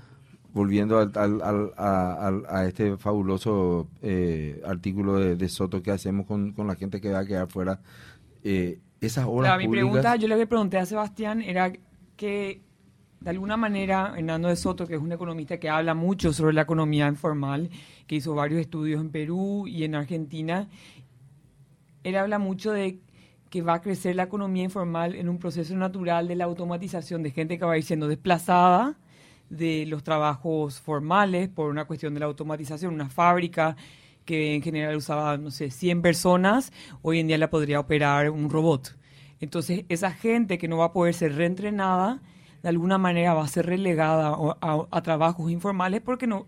volviendo 0.53 0.99
al, 0.99 1.13
al, 1.15 1.73
a, 1.77 2.65
este 2.67 2.97
fabuloso 2.97 3.89
eh, 4.03 4.61
artículo 4.65 5.17
de, 5.17 5.49
Soto 5.49 5.83
que 5.83 5.91
hacemos 5.91 6.27
con, 6.27 6.55
la 6.57 6.75
gente 6.75 7.01
que 7.01 7.11
va 7.11 7.21
a 7.21 7.27
quedar 7.27 7.49
fuera, 7.49 7.81
eh, 8.45 8.81
esas 9.01 9.27
obras 9.27 9.59
Mi 9.59 9.69
pregunta, 9.69 10.17
yo 10.17 10.29
le 10.29 10.37
que 10.37 10.47
pregunté 10.47 10.79
a 10.79 10.87
Sebastián 10.87 11.43
era 11.43 11.73
que 12.17 12.63
de 13.23 13.31
alguna 13.31 13.57
manera, 13.57 14.15
Hernando 14.17 14.49
de 14.49 14.57
Soto, 14.57 14.87
que 14.87 14.95
es 14.95 15.01
un 15.01 15.13
economista 15.13 15.59
que 15.59 15.71
habla 15.71 15.95
mucho 15.95 16.33
sobre 16.33 16.55
la 16.55 16.63
economía 16.63 17.07
informal, 17.07 17.71
que 18.07 18.17
hizo 18.17 18.35
varios 18.35 18.61
estudios 18.61 19.01
en 19.01 19.11
Perú 19.11 19.67
y 19.69 19.85
en 19.85 19.95
Argentina, 19.95 20.69
él 22.03 22.17
habla 22.17 22.39
mucho 22.39 22.73
de 22.73 22.99
que 23.53 23.61
va 23.61 23.75
a 23.75 23.83
crecer 23.83 24.17
la 24.17 24.23
economía 24.23 24.65
informal 24.65 25.15
en 25.15 25.29
un 25.29 25.39
proceso 25.39 25.77
natural 25.77 26.27
de 26.27 26.37
la 26.37 26.45
automatización 26.45 27.23
de 27.23 27.33
gente 27.33 27.59
que 27.59 27.67
va 27.67 27.75
a 27.75 27.77
ir 27.77 27.85
siendo 27.85 28.09
desplazada 28.09 28.97
de 29.51 29.85
los 29.85 30.03
trabajos 30.03 30.81
formales 30.81 31.51
por 31.51 31.69
una 31.69 31.85
cuestión 31.85 32.15
de 32.15 32.21
la 32.21 32.27
automatización. 32.27 32.95
Una 32.95 33.11
fábrica 33.11 33.77
que 34.25 34.55
en 34.55 34.63
general 34.63 34.97
usaba, 34.97 35.37
no 35.37 35.51
sé, 35.51 35.71
100 35.71 36.01
personas, 36.01 36.73
hoy 37.03 37.19
en 37.19 37.27
día 37.27 37.37
la 37.37 37.51
podría 37.51 37.79
operar 37.79 38.31
un 38.31 38.49
robot. 38.49 38.97
Entonces, 39.39 39.85
esa 39.91 40.13
gente 40.13 40.57
que 40.57 40.67
no 40.67 40.79
va 40.79 40.87
a 40.87 40.93
poder 40.95 41.13
ser 41.13 41.35
reentrenada 41.35 42.23
de 42.63 42.71
alguna 42.71 42.97
manera 42.97 43.35
va 43.35 43.45
a 43.45 43.49
ser 43.49 43.67
relegada 43.67 44.35
a, 44.63 45.03
trabajos 45.03 45.51
informales 45.51 46.01
porque 46.01 46.27
no 46.27 46.47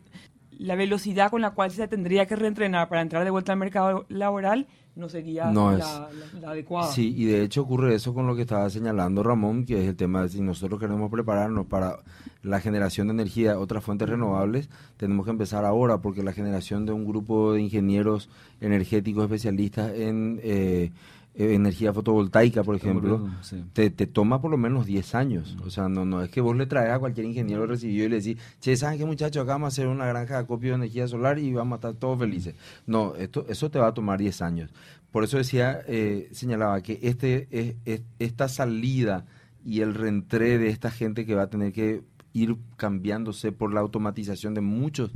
la 0.59 0.75
velocidad 0.75 1.31
con 1.31 1.43
la 1.43 1.51
cual 1.51 1.71
se 1.71 1.89
tendría 1.89 2.27
que 2.27 2.37
reentrenar 2.37 2.89
para 2.89 3.03
entrar 3.03 3.25
de 3.25 3.31
vuelta 3.31 3.53
al 3.53 3.59
mercado 3.59 4.07
laboral 4.09 4.67
no 4.97 5.09
sería 5.09 5.51
la, 5.51 6.09
adecuada. 6.47 6.93
Sí, 6.93 7.13
y 7.17 7.25
de 7.25 7.43
hecho 7.43 7.63
ocurre 7.63 7.95
eso 7.97 8.15
con 8.15 8.29
lo 8.29 8.37
que 8.37 8.43
estaba 8.43 8.71
señalando 8.71 9.25
Ramón, 9.25 9.65
que 9.65 9.83
es 9.83 9.89
el 9.89 9.97
tema 9.97 10.23
de 10.23 10.29
si 10.29 10.41
nosotros 10.41 10.79
queremos 10.79 11.11
prepararnos 11.11 11.67
para 11.67 11.99
la 12.43 12.61
generación 12.61 13.09
de 13.09 13.15
energía 13.15 13.51
de 13.51 13.57
otras 13.57 13.83
fuentes 13.83 14.09
renovables, 14.09 14.69
tenemos 14.97 15.25
que 15.25 15.33
empezar 15.33 15.65
ahora, 15.65 15.99
porque 15.99 16.23
la 16.23 16.33
generación 16.33 16.87
de 16.87 16.93
un 16.93 17.07
grupo 17.07 17.53
de 17.53 17.63
ingenieros 17.63 18.29
energéticos 18.61 19.25
especialistas 19.25 19.93
en... 19.95 20.41
Eh, 20.43 20.93
eh, 21.37 21.55
energía 21.55 21.93
fotovoltaica, 21.93 22.63
por 22.63 22.77
ejemplo, 22.77 23.29
te, 23.73 23.91
te, 23.91 24.07
toma 24.07 24.41
por 24.41 24.53
lo 24.53 24.57
menos 24.57 24.87
10 24.87 25.17
años. 25.17 25.57
O 25.67 25.71
sea, 25.71 25.89
no, 25.89 26.05
no 26.05 26.23
es 26.23 26.31
que 26.31 26.41
vos 26.41 26.57
le 26.57 26.67
traes 26.67 26.93
a 26.93 27.01
cualquier 27.01 27.27
ingeniero 27.27 27.67
recibido 27.67 28.07
y 28.07 28.09
le 28.09 28.17
decís, 28.21 28.39
che, 28.61 28.77
¿saben 28.77 28.99
qué 28.99 29.05
muchachos? 29.05 29.43
Acá 29.43 29.55
vamos 29.55 29.67
a 29.67 29.69
hacer 29.75 29.89
una 29.89 30.07
granja 30.07 30.35
de 30.35 30.41
acopio 30.41 30.71
de 30.71 30.77
energía 30.77 31.09
solar 31.09 31.41
y 31.41 31.53
vamos 31.53 31.73
a 31.73 31.77
estar 31.77 31.95
todos 31.95 32.21
felices. 32.21 32.55
No, 32.87 33.17
esto, 33.17 33.47
eso 33.49 33.69
te 33.69 33.81
va 33.81 33.89
a 33.89 33.95
tomar 33.95 34.21
10 34.21 34.43
años. 34.43 34.71
Por 35.11 35.25
eso 35.25 35.37
decía, 35.37 35.81
eh, 35.89 36.29
señalaba 36.31 36.81
que 36.83 37.01
este, 37.03 37.49
es, 37.85 38.03
esta 38.21 38.49
salida 38.49 39.27
y 39.65 39.81
el 39.81 39.93
reentré 39.93 40.59
de 40.59 40.69
esta 40.69 40.93
gente 40.93 41.27
que 41.27 41.35
va 41.35 41.43
a 41.43 41.51
tener 41.51 41.73
que 41.73 42.03
ir 42.33 42.57
cambiándose 42.77 43.51
por 43.51 43.75
la 43.75 43.81
automatización 43.81 44.55
de 44.55 44.61
muchos 44.61 45.11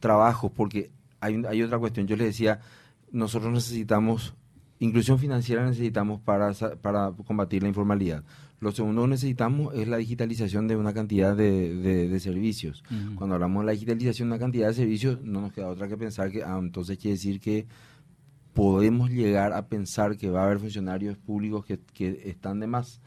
trabajos, 0.00 0.50
porque 0.50 0.90
hay, 1.20 1.40
hay 1.48 1.62
otra 1.62 1.78
cuestión. 1.78 2.08
Yo 2.08 2.16
les 2.16 2.26
decía, 2.26 2.58
nosotros 3.12 3.52
necesitamos 3.52 4.34
Inclusión 4.80 5.18
financiera 5.18 5.64
necesitamos 5.64 6.20
para, 6.20 6.52
para 6.80 7.12
combatir 7.26 7.62
la 7.62 7.68
informalidad. 7.68 8.24
Lo 8.60 8.72
segundo 8.72 9.02
que 9.02 9.08
necesitamos 9.08 9.74
es 9.74 9.88
la 9.88 9.98
digitalización 9.98 10.68
de 10.68 10.76
una 10.76 10.92
cantidad 10.94 11.36
de, 11.36 12.18
servicios. 12.20 12.82
Cuando 13.14 13.34
hablamos 13.34 13.62
de 13.62 13.66
la 13.66 13.72
digitalización 13.72 14.28
de 14.28 14.34
una 14.34 14.40
cantidad 14.40 14.68
de 14.68 14.74
servicios, 14.74 15.20
no 15.22 15.42
nos 15.42 15.52
queda 15.52 15.68
otra 15.68 15.86
que 15.86 15.96
pensar 15.96 16.30
que, 16.30 16.42
ah, 16.42 16.58
entonces 16.58 16.98
quiere 16.98 17.16
decir 17.16 17.40
que 17.40 17.66
podemos 18.52 19.10
llegar 19.10 19.52
a 19.52 19.66
pensar 19.68 20.16
que 20.16 20.30
va 20.30 20.42
a 20.42 20.46
haber 20.46 20.58
funcionarios 20.58 21.16
públicos 21.16 21.64
que, 21.64 22.22
están 22.24 22.60
de 22.60 22.66
más. 22.66 23.00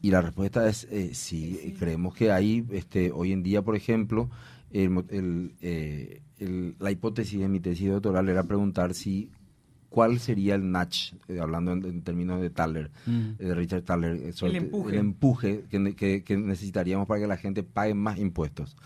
Y 0.00 0.10
la 0.10 0.22
respuesta 0.22 0.68
es 0.68 0.88
eh, 0.90 1.14
sí, 1.14 1.74
creemos 1.78 2.14
que 2.14 2.30
hay, 2.30 2.64
este, 2.70 3.10
hoy 3.10 3.32
en 3.32 3.42
día, 3.42 3.62
por 3.62 3.74
ejemplo, 3.74 4.30
el, 4.70 5.54
eh, 5.60 6.22
el, 6.38 6.76
la 6.78 6.92
hipótesis 6.92 7.40
de 7.40 7.48
mi 7.48 7.58
tesis 7.58 7.90
doctoral 7.90 8.28
era 8.28 8.44
preguntar 8.44 8.94
si 8.94 9.30
cuál 9.92 10.18
sería 10.18 10.54
el 10.54 10.72
notch, 10.72 11.12
eh, 11.28 11.38
hablando 11.38 11.72
en, 11.72 12.02
términos 12.02 12.40
de 12.40 12.50
Thaler, 12.50 12.90
mm. 13.06 13.20
eh, 13.38 13.44
de 13.44 13.54
Richard 13.54 13.82
Thaler, 13.82 14.16
eh, 14.16 14.32
el 14.40 14.56
empuje, 14.56 14.92
el 14.92 14.98
empuje 14.98 15.64
que, 15.70 16.36
necesitaríamos 16.36 17.06
para 17.06 17.20
que 17.20 17.26
la 17.26 17.36
gente 17.36 17.62
pague 17.62 17.94
más 17.94 18.18
impuestos. 18.18 18.76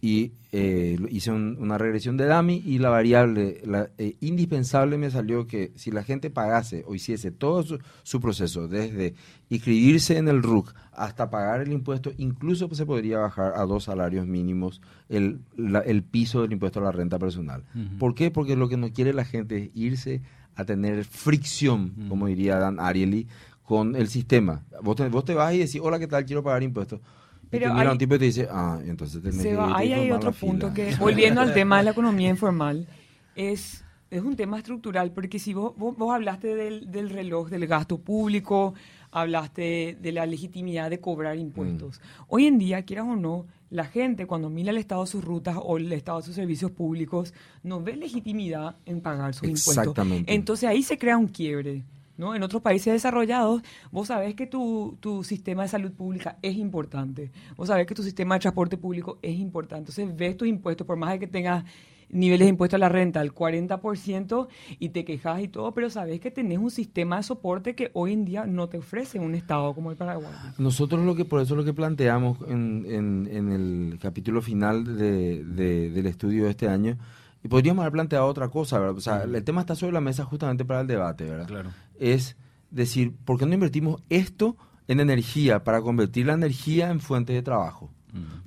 Y 0.00 0.32
hice 0.52 1.32
una 1.32 1.76
regresión 1.76 2.16
de 2.16 2.26
DAMI 2.26 2.62
y 2.64 2.78
la 2.78 2.88
variable 2.88 3.60
la, 3.64 3.90
indispensable 4.20 4.96
me 4.96 5.10
salió 5.10 5.48
que 5.48 5.72
si 5.74 5.90
la 5.90 6.04
gente 6.04 6.30
pagase 6.30 6.84
o 6.86 6.94
hiciese 6.94 7.32
todo 7.32 7.64
su, 8.04 8.20
proceso, 8.20 8.68
desde 8.68 9.14
inscribirse 9.48 10.16
en 10.16 10.28
el 10.28 10.40
RUC 10.44 10.72
hasta 10.92 11.30
pagar 11.30 11.62
el 11.62 11.72
impuesto, 11.72 12.12
incluso 12.16 12.72
se 12.72 12.86
podría 12.86 13.18
bajar 13.18 13.54
a 13.56 13.66
dos 13.66 13.84
salarios 13.84 14.24
mínimos 14.28 14.80
el, 15.08 15.40
el 15.84 16.04
piso 16.04 16.42
del 16.42 16.52
impuesto 16.52 16.78
a 16.78 16.84
la 16.84 16.92
renta 16.92 17.18
personal. 17.18 17.64
¿Por 17.98 18.14
qué? 18.14 18.30
Porque 18.30 18.54
lo 18.54 18.68
que 18.68 18.76
no 18.76 18.92
quiere 18.92 19.12
la 19.12 19.24
gente 19.24 19.64
es 19.64 19.70
irse 19.74 20.22
a 20.58 20.64
tener 20.64 21.04
fricción, 21.04 21.94
como 22.08 22.26
diría 22.26 22.58
Dan 22.58 22.80
Ariely, 22.80 23.28
con 23.62 23.94
el 23.94 24.08
sistema. 24.08 24.64
Vos 24.82 24.96
te, 24.96 25.08
vos 25.08 25.24
te 25.24 25.32
vas 25.32 25.54
y 25.54 25.58
decís, 25.58 25.80
hola, 25.80 26.00
¿qué 26.00 26.08
tal? 26.08 26.26
Quiero 26.26 26.42
pagar 26.42 26.64
impuestos. 26.64 27.00
Pero 27.48 27.72
y 27.72 27.80
te 27.80 27.88
un 27.88 27.98
tipo 27.98 28.16
y 28.16 28.18
te 28.18 28.24
dice, 28.24 28.48
ah, 28.50 28.80
entonces 28.84 29.22
tenés 29.22 29.40
que 29.40 29.56
Ahí 29.56 29.92
hay 29.92 30.10
otro 30.10 30.32
punto 30.32 30.74
que, 30.74 30.96
volviendo 31.00 31.40
al 31.40 31.54
tema 31.54 31.78
de 31.78 31.84
la 31.84 31.92
economía 31.92 32.28
informal, 32.28 32.88
es, 33.36 33.84
es 34.10 34.22
un 34.22 34.34
tema 34.34 34.58
estructural, 34.58 35.12
porque 35.12 35.38
si 35.38 35.54
vos, 35.54 35.74
vos, 35.76 36.12
hablaste 36.12 36.56
del, 36.56 36.90
del, 36.90 37.10
reloj, 37.10 37.50
del 37.50 37.68
gasto 37.68 37.98
público, 37.98 38.74
hablaste 39.12 39.96
de 40.00 40.12
la 40.12 40.26
legitimidad 40.26 40.90
de 40.90 40.98
cobrar 40.98 41.38
impuestos. 41.38 42.00
Mm. 42.00 42.22
Hoy 42.26 42.46
en 42.46 42.58
día, 42.58 42.82
quieras 42.82 43.06
o 43.06 43.14
no, 43.14 43.46
la 43.70 43.84
gente 43.84 44.26
cuando 44.26 44.50
mira 44.50 44.70
el 44.70 44.78
estado 44.78 45.02
de 45.02 45.10
sus 45.10 45.24
rutas 45.24 45.56
o 45.60 45.76
el 45.76 45.92
estado 45.92 46.18
de 46.18 46.26
sus 46.26 46.34
servicios 46.34 46.70
públicos 46.70 47.34
no 47.62 47.82
ve 47.82 47.96
legitimidad 47.96 48.76
en 48.86 49.00
pagar 49.00 49.34
sus 49.34 49.48
impuestos. 49.48 49.94
Entonces 50.26 50.68
ahí 50.68 50.82
se 50.82 50.98
crea 50.98 51.16
un 51.16 51.28
quiebre. 51.28 51.84
¿no? 52.16 52.34
En 52.34 52.42
otros 52.42 52.60
países 52.60 52.92
desarrollados, 52.92 53.62
vos 53.92 54.08
sabés 54.08 54.34
que 54.34 54.46
tu, 54.46 54.96
tu, 54.98 55.22
sistema 55.22 55.62
de 55.62 55.68
salud 55.68 55.92
pública 55.92 56.36
es 56.42 56.56
importante. 56.56 57.30
Vos 57.56 57.68
sabés 57.68 57.86
que 57.86 57.94
tu 57.94 58.02
sistema 58.02 58.34
de 58.34 58.40
transporte 58.40 58.76
público 58.76 59.20
es 59.22 59.38
importante. 59.38 59.92
Entonces, 59.92 60.16
ves 60.16 60.36
tus 60.36 60.48
impuestos, 60.48 60.84
por 60.84 60.96
más 60.96 61.12
de 61.12 61.20
que 61.20 61.28
tengas 61.28 61.64
niveles 62.10 62.46
de 62.46 62.50
impuestos 62.50 62.76
a 62.76 62.78
la 62.78 62.88
renta 62.88 63.20
al 63.20 63.34
40% 63.34 64.48
y 64.78 64.88
te 64.90 65.04
quejas 65.04 65.42
y 65.42 65.48
todo, 65.48 65.72
pero 65.72 65.90
sabes 65.90 66.20
que 66.20 66.30
tenés 66.30 66.58
un 66.58 66.70
sistema 66.70 67.16
de 67.18 67.22
soporte 67.22 67.74
que 67.74 67.90
hoy 67.94 68.12
en 68.12 68.24
día 68.24 68.46
no 68.46 68.68
te 68.68 68.78
ofrece 68.78 69.18
un 69.18 69.34
Estado 69.34 69.74
como 69.74 69.90
el 69.90 69.96
Paraguay. 69.96 70.32
Nosotros 70.58 71.04
lo 71.04 71.14
que 71.14 71.24
por 71.24 71.40
eso 71.40 71.54
lo 71.54 71.64
que 71.64 71.74
planteamos 71.74 72.38
en, 72.48 72.86
en, 72.88 73.52
el 73.52 73.98
capítulo 74.00 74.42
final 74.42 74.96
de, 74.96 75.44
del 75.44 76.06
estudio 76.06 76.44
de 76.44 76.50
este 76.50 76.68
año, 76.68 76.96
y 77.42 77.48
podríamos 77.48 77.82
haber 77.82 77.92
planteado 77.92 78.26
otra 78.26 78.48
cosa, 78.48 78.78
¿verdad? 78.78 78.96
O 78.96 79.00
sea, 79.00 79.22
el 79.22 79.44
tema 79.44 79.60
está 79.60 79.74
sobre 79.74 79.92
la 79.92 80.00
mesa 80.00 80.24
justamente 80.24 80.64
para 80.64 80.80
el 80.80 80.86
debate, 80.86 81.24
¿verdad? 81.24 81.46
Claro. 81.46 81.70
Es 81.98 82.36
decir, 82.70 83.14
¿por 83.24 83.38
qué 83.38 83.46
no 83.46 83.54
invertimos 83.54 84.02
esto 84.08 84.56
en 84.88 85.00
energía 85.00 85.62
para 85.62 85.80
convertir 85.80 86.26
la 86.26 86.32
energía 86.32 86.90
en 86.90 87.00
fuente 87.00 87.32
de 87.32 87.42
trabajo? 87.42 87.90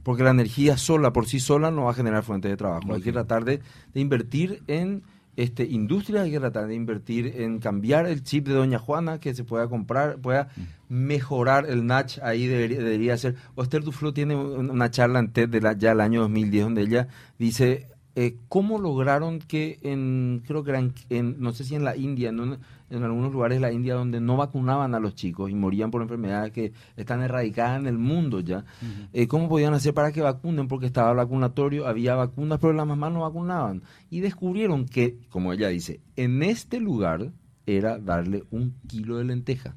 Porque 0.03 0.23
la 0.23 0.31
energía 0.31 0.77
sola, 0.77 1.13
por 1.13 1.27
sí 1.27 1.39
sola, 1.39 1.71
no 1.71 1.85
va 1.85 1.91
a 1.91 1.93
generar 1.93 2.23
fuentes 2.23 2.51
de 2.51 2.57
trabajo. 2.57 2.93
Hay 2.93 3.01
que 3.01 3.11
tratar 3.11 3.45
de, 3.45 3.61
invertir 3.93 4.63
en 4.67 5.03
este, 5.35 5.63
industria, 5.65 6.23
hay 6.23 6.31
que 6.31 6.39
tratar 6.39 6.67
de 6.67 6.75
invertir 6.75 7.33
en 7.37 7.59
cambiar 7.59 8.05
el 8.05 8.23
chip 8.23 8.47
de 8.47 8.53
Doña 8.53 8.79
Juana, 8.79 9.19
que 9.19 9.33
se 9.33 9.43
pueda 9.43 9.67
comprar, 9.67 10.17
pueda 10.17 10.49
mejorar 10.89 11.69
el 11.69 11.85
Natch, 11.85 12.19
ahí 12.19 12.47
debería, 12.47 13.17
ser. 13.17 13.35
Oster 13.55 13.83
Duflo 13.83 14.13
tiene 14.13 14.35
una 14.35 14.91
charla 14.91 15.19
en 15.19 15.31
TED 15.31 15.49
de 15.49 15.61
la, 15.61 15.73
ya 15.73 15.91
el 15.91 16.01
año 16.01 16.21
2010 16.21 16.63
donde 16.63 16.81
ella 16.81 17.07
dice 17.37 17.87
eh, 18.15 18.37
cómo 18.49 18.77
lograron 18.77 19.39
que 19.39 19.79
en, 19.83 20.43
creo 20.45 20.63
que 20.63 20.71
era 20.71 20.79
en, 21.09 21.35
no 21.39 21.53
sé 21.53 21.63
si 21.63 21.75
en 21.75 21.85
la 21.85 21.95
India, 21.95 22.29
en, 22.29 22.57
en, 22.89 23.03
algunos 23.03 23.31
lugares 23.31 23.57
de 23.57 23.61
la 23.61 23.71
India 23.71 23.95
donde 23.95 24.19
no 24.19 24.35
vacunaban 24.35 24.93
a 24.95 24.99
los 24.99 25.15
chicos 25.15 25.49
y 25.49 25.55
morían 25.55 25.91
por 25.91 26.01
enfermedades 26.01 26.51
que 26.51 26.73
están 26.97 27.21
erradicadas 27.21 27.79
en 27.79 27.87
el 27.87 27.97
mundo 27.97 28.41
ya, 28.41 28.65
eh, 29.13 29.27
¿cómo 29.27 29.47
podían 29.47 29.73
hacer 29.73 29.93
para 29.93 30.11
que 30.11 30.21
vacunen? 30.21 30.67
Porque 30.67 30.87
estaba 30.87 31.13
vacunatorio, 31.13 31.87
había 31.87 32.15
vacunas, 32.15 32.59
pero 32.59 32.73
las 32.73 32.85
mamás 32.85 33.13
no 33.13 33.21
vacunaban. 33.21 33.83
Y 34.09 34.19
descubrieron 34.19 34.85
que, 34.85 35.17
como 35.29 35.53
ella 35.53 35.69
dice, 35.69 36.01
en 36.17 36.43
este 36.43 36.79
lugar 36.79 37.31
era 37.65 37.97
darle 37.97 38.43
un 38.51 38.75
kilo 38.87 39.17
de 39.17 39.23
lenteja. 39.23 39.75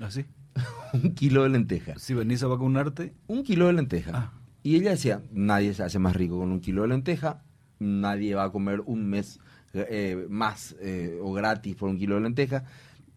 ¿Así? 0.00 0.24
un 0.92 1.14
kilo 1.14 1.44
de 1.44 1.50
lenteja. 1.50 1.98
Si 1.98 2.14
venís 2.14 2.42
a 2.42 2.48
vacunarte. 2.48 3.14
Un 3.28 3.42
kilo 3.42 3.66
de 3.68 3.74
lenteja. 3.74 4.10
Ah. 4.14 4.32
Y 4.62 4.76
ella 4.76 4.90
decía, 4.90 5.22
nadie 5.32 5.74
se 5.74 5.82
hace 5.82 5.98
más 5.98 6.14
rico 6.14 6.38
con 6.38 6.52
un 6.52 6.60
kilo 6.60 6.82
de 6.82 6.88
lenteja, 6.88 7.42
nadie 7.82 8.34
va 8.34 8.44
a 8.44 8.50
comer 8.50 8.80
un 8.86 9.08
mes 9.08 9.40
eh, 9.74 10.26
más 10.28 10.76
eh, 10.80 11.18
o 11.22 11.32
gratis 11.32 11.76
por 11.76 11.88
un 11.88 11.98
kilo 11.98 12.16
de 12.16 12.20
lenteja, 12.22 12.64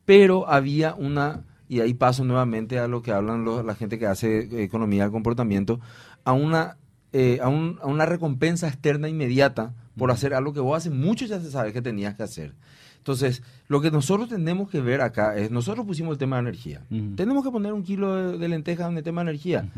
pero 0.05 0.49
había 0.49 0.95
una, 0.95 1.43
y 1.67 1.81
ahí 1.81 1.93
paso 1.93 2.23
nuevamente 2.23 2.79
a 2.79 2.87
lo 2.87 3.01
que 3.01 3.11
hablan 3.11 3.45
la 3.65 3.75
gente 3.75 3.99
que 3.99 4.07
hace 4.07 4.63
economía 4.63 5.03
del 5.03 5.11
comportamiento, 5.11 5.79
a 6.23 6.33
una, 6.33 6.77
eh, 7.13 7.39
a, 7.41 7.49
un, 7.49 7.79
a, 7.81 7.87
una 7.87 8.05
recompensa 8.05 8.67
externa 8.67 9.09
inmediata 9.09 9.73
por 9.97 10.11
hacer 10.11 10.33
algo 10.33 10.53
que 10.53 10.59
vos 10.59 10.77
hace 10.77 10.89
mucho 10.89 11.25
ya 11.25 11.39
se 11.39 11.51
sabe 11.51 11.73
que 11.73 11.81
tenías 11.81 12.15
que 12.15 12.23
hacer. 12.23 12.53
Entonces, 12.97 13.43
lo 13.67 13.81
que 13.81 13.91
nosotros 13.91 14.29
tenemos 14.29 14.69
que 14.69 14.81
ver 14.81 15.01
acá 15.01 15.37
es, 15.37 15.51
nosotros 15.51 15.85
pusimos 15.85 16.13
el 16.13 16.17
tema 16.17 16.37
de 16.37 16.41
energía. 16.41 16.81
Tenemos 17.15 17.43
que 17.43 17.51
poner 17.51 17.71
un 17.71 17.83
kilo 17.83 18.35
de, 18.35 18.47
lenteja 18.47 18.87
en 18.87 18.97
el 18.97 19.03
tema 19.03 19.23
de 19.23 19.29
energía 19.29 19.69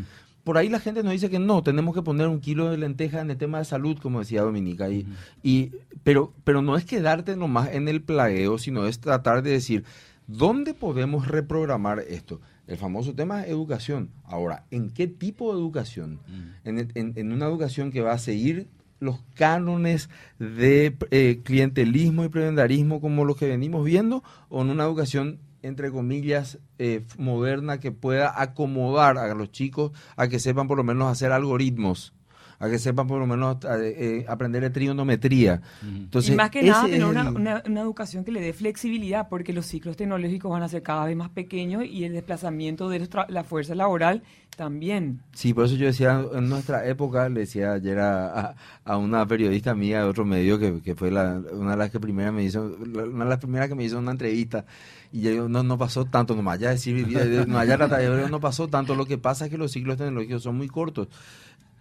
por 0.48 0.58
ahí 0.58 0.70
la 0.70 0.80
gente 0.80 1.04
nos 1.04 1.12
dice 1.12 1.30
que 1.30 1.40
no, 1.40 1.62
tenemos 1.62 1.94
que 1.94 2.02
poner 2.02 2.30
un 2.30 2.40
kilo 2.40 2.72
de 2.72 2.78
lenteja 2.78 3.20
en 3.20 3.30
el 3.30 3.36
tema 3.36 3.58
de 3.58 3.66
salud, 3.66 3.98
como 4.02 4.20
decía 4.20 4.44
Dominica. 4.44 4.90
Y, 4.90 5.06
y, 5.44 5.74
pero, 6.06 6.32
pero 6.46 6.62
no 6.62 6.78
es 6.78 6.86
quedarte 6.86 7.36
nomás 7.36 7.74
en 7.74 7.90
el 7.90 8.02
plagueo, 8.02 8.58
sino 8.58 8.88
es 8.88 9.02
tratar 9.02 9.44
de 9.44 9.50
decir, 9.50 9.84
¿dónde 10.26 10.74
podemos 10.74 11.28
reprogramar 11.28 12.00
esto? 12.00 12.40
El 12.66 12.78
famoso 12.78 13.14
tema 13.14 13.42
es 13.42 13.50
educación. 13.50 14.12
Ahora, 14.24 14.64
¿en 14.72 14.90
qué 14.90 15.08
tipo 15.08 15.54
de 15.54 15.60
educación? 15.60 16.22
en, 16.64 16.92
en, 16.96 17.32
una 17.34 17.46
educación 17.46 17.92
que 17.92 18.00
va 18.00 18.14
a 18.14 18.18
seguir 18.18 18.70
los 19.02 19.20
cánones 19.34 20.10
de 20.40 20.96
eh, 21.12 21.42
clientelismo 21.44 22.24
y 22.24 22.30
prebendarismo 22.30 23.02
como 23.02 23.26
los 23.26 23.36
que 23.36 23.50
venimos 23.50 23.84
viendo, 23.84 24.24
o 24.48 24.62
en 24.62 24.70
una 24.70 24.86
educación 24.86 25.40
entre 25.68 25.92
comillas, 25.92 26.60
eh, 26.80 27.06
moderna 27.18 27.80
que 27.80 27.92
pueda 27.92 28.42
acomodar 28.42 29.18
a 29.18 29.34
los 29.34 29.52
chicos 29.52 29.92
a 30.16 30.28
que 30.28 30.40
sepan 30.40 30.68
por 30.68 30.78
lo 30.78 30.84
menos 30.84 31.12
hacer 31.12 31.32
algoritmos 31.32 32.14
a 32.60 32.70
que 32.70 32.80
sepan 32.80 33.08
por 33.08 33.20
lo 33.20 33.28
menos 33.28 33.58
eh, 33.66 33.96
eh, 33.98 34.26
aprender 34.28 34.64
de 34.64 34.70
trigonometría. 34.70 35.62
Entonces, 35.84 36.34
y 36.34 36.36
más 36.36 36.50
que 36.50 36.64
nada 36.64 36.86
tener 36.86 37.06
una, 37.06 37.62
educación 37.82 38.24
que 38.24 38.32
le 38.32 38.42
dé 38.42 38.54
flexibilidad, 38.54 39.30
porque 39.30 39.54
los 39.54 39.66
ciclos 39.66 39.96
tecnológicos 39.96 40.52
van 40.52 40.64
a 40.64 40.70
ser 40.70 40.82
cada 40.82 41.06
vez 41.06 41.16
más 41.16 41.30
pequeños 41.30 41.86
y 41.86 42.04
el 42.04 42.14
desplazamiento 42.14 42.90
de 42.90 43.08
la 43.30 43.44
fuerza 43.44 43.76
laboral 43.76 44.24
también. 44.58 45.22
Sí, 45.34 45.54
por 45.54 45.66
eso 45.66 45.76
yo 45.76 45.86
decía, 45.86 46.26
en 46.34 46.50
nuestra 46.50 46.86
época, 46.88 47.30
le 47.30 47.42
decía 47.42 47.74
ayer 47.74 48.00
a, 48.00 48.56
una 48.86 49.26
periodista 49.28 49.76
mía 49.76 50.00
de 50.00 50.10
otro 50.10 50.26
medio, 50.26 50.58
que, 50.60 50.96
fue 50.96 51.12
la, 51.12 51.42
una 51.54 51.72
de 51.72 51.78
las 51.78 51.92
que 51.92 52.00
primera 52.00 52.32
me 52.32 52.44
hizo, 52.44 52.76
una 52.82 53.24
de 53.24 53.30
las 53.30 53.38
primeras 53.38 53.70
que 53.70 53.76
me 53.76 53.84
hizo 53.84 54.00
una 54.00 54.12
entrevista, 54.12 54.66
y 55.14 55.22
yo 55.22 55.48
no, 55.48 55.64
no 55.64 55.78
pasó 55.78 56.06
tanto, 56.06 56.36
nomás 56.36 56.60
ya 56.60 56.72
decir, 56.72 57.08
no, 57.48 57.64
ya 57.64 57.78
no 57.78 58.40
pasó 58.40 58.68
tanto, 58.68 58.96
lo 58.96 59.06
que 59.06 59.18
pasa 59.18 59.46
es 59.46 59.52
que 59.52 59.58
los 59.58 59.72
ciclos 59.72 59.98
tecnológicos 59.98 60.44
son 60.44 60.58
muy 60.58 60.68
cortos. 60.68 61.08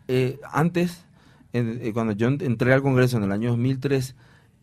Eh, 0.08 0.38
antes, 0.52 1.04
eh, 1.52 1.90
cuando 1.92 2.12
yo 2.12 2.28
entré 2.28 2.72
al 2.72 2.82
Congreso 2.82 3.16
en 3.16 3.24
el 3.24 3.32
año 3.32 3.50
2003, 3.50 4.14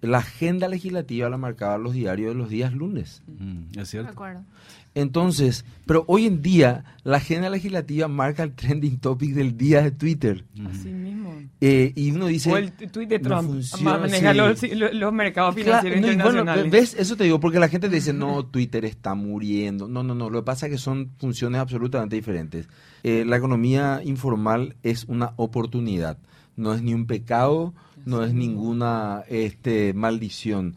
la 0.01 0.17
agenda 0.19 0.67
legislativa 0.67 1.29
la 1.29 1.38
marcaban 1.38 1.82
los 1.84 1.93
diarios 1.93 2.34
de 2.34 2.36
los 2.36 2.49
días 2.49 2.73
lunes. 2.73 3.23
Mm, 3.27 3.79
es 3.79 3.89
cierto. 3.89 4.13
Entonces, 4.95 5.65
pero 5.86 6.03
hoy 6.08 6.25
en 6.27 6.41
día 6.41 6.84
la 7.03 7.17
agenda 7.17 7.49
legislativa 7.49 8.08
marca 8.08 8.43
el 8.43 8.53
trending 8.53 8.99
topic 8.99 9.34
del 9.34 9.58
día 9.58 9.82
de 9.82 9.91
Twitter. 9.91 10.45
Así 10.69 10.89
mismo. 10.89 11.02
Eh, 11.62 11.91
y 11.95 12.12
uno 12.12 12.27
dice... 12.27 12.51
O 12.51 12.58
el 12.58 12.71
tweet 12.73 13.08
de 13.08 13.19
Trump 13.19 13.62
maneja 13.82 14.34
los, 14.34 15.13
mercados 15.13 15.56
financieros 15.56 15.97
internacionales. 15.97 16.71
¿Ves? 16.71 16.95
Eso 16.97 17.15
te 17.15 17.23
digo, 17.23 17.39
porque 17.39 17.60
la 17.60 17.69
gente 17.69 17.89
dice, 17.89 18.13
no, 18.13 18.45
Twitter 18.45 18.86
está 18.86 19.13
muriendo. 19.15 19.88
No, 19.88 20.03
no, 20.03 20.15
no. 20.15 20.29
Lo 20.29 20.41
que 20.41 20.45
pasa 20.45 20.67
es 20.67 20.71
que 20.73 20.77
son 20.77 21.12
funciones 21.19 21.62
absolutamente 21.62 22.15
diferentes. 22.15 22.67
Eh, 23.03 23.25
la 23.25 23.38
economía 23.38 24.01
informal 24.03 24.75
es 24.84 25.06
una 25.06 25.34
oportunidad. 25.38 26.17
No 26.56 26.73
es 26.73 26.82
ni 26.82 26.93
un 26.93 27.08
pecado, 27.08 27.73
no 28.06 28.23
es 28.23 28.34
ninguna 28.34 29.23
este, 29.27 29.93
maldición 29.93 30.75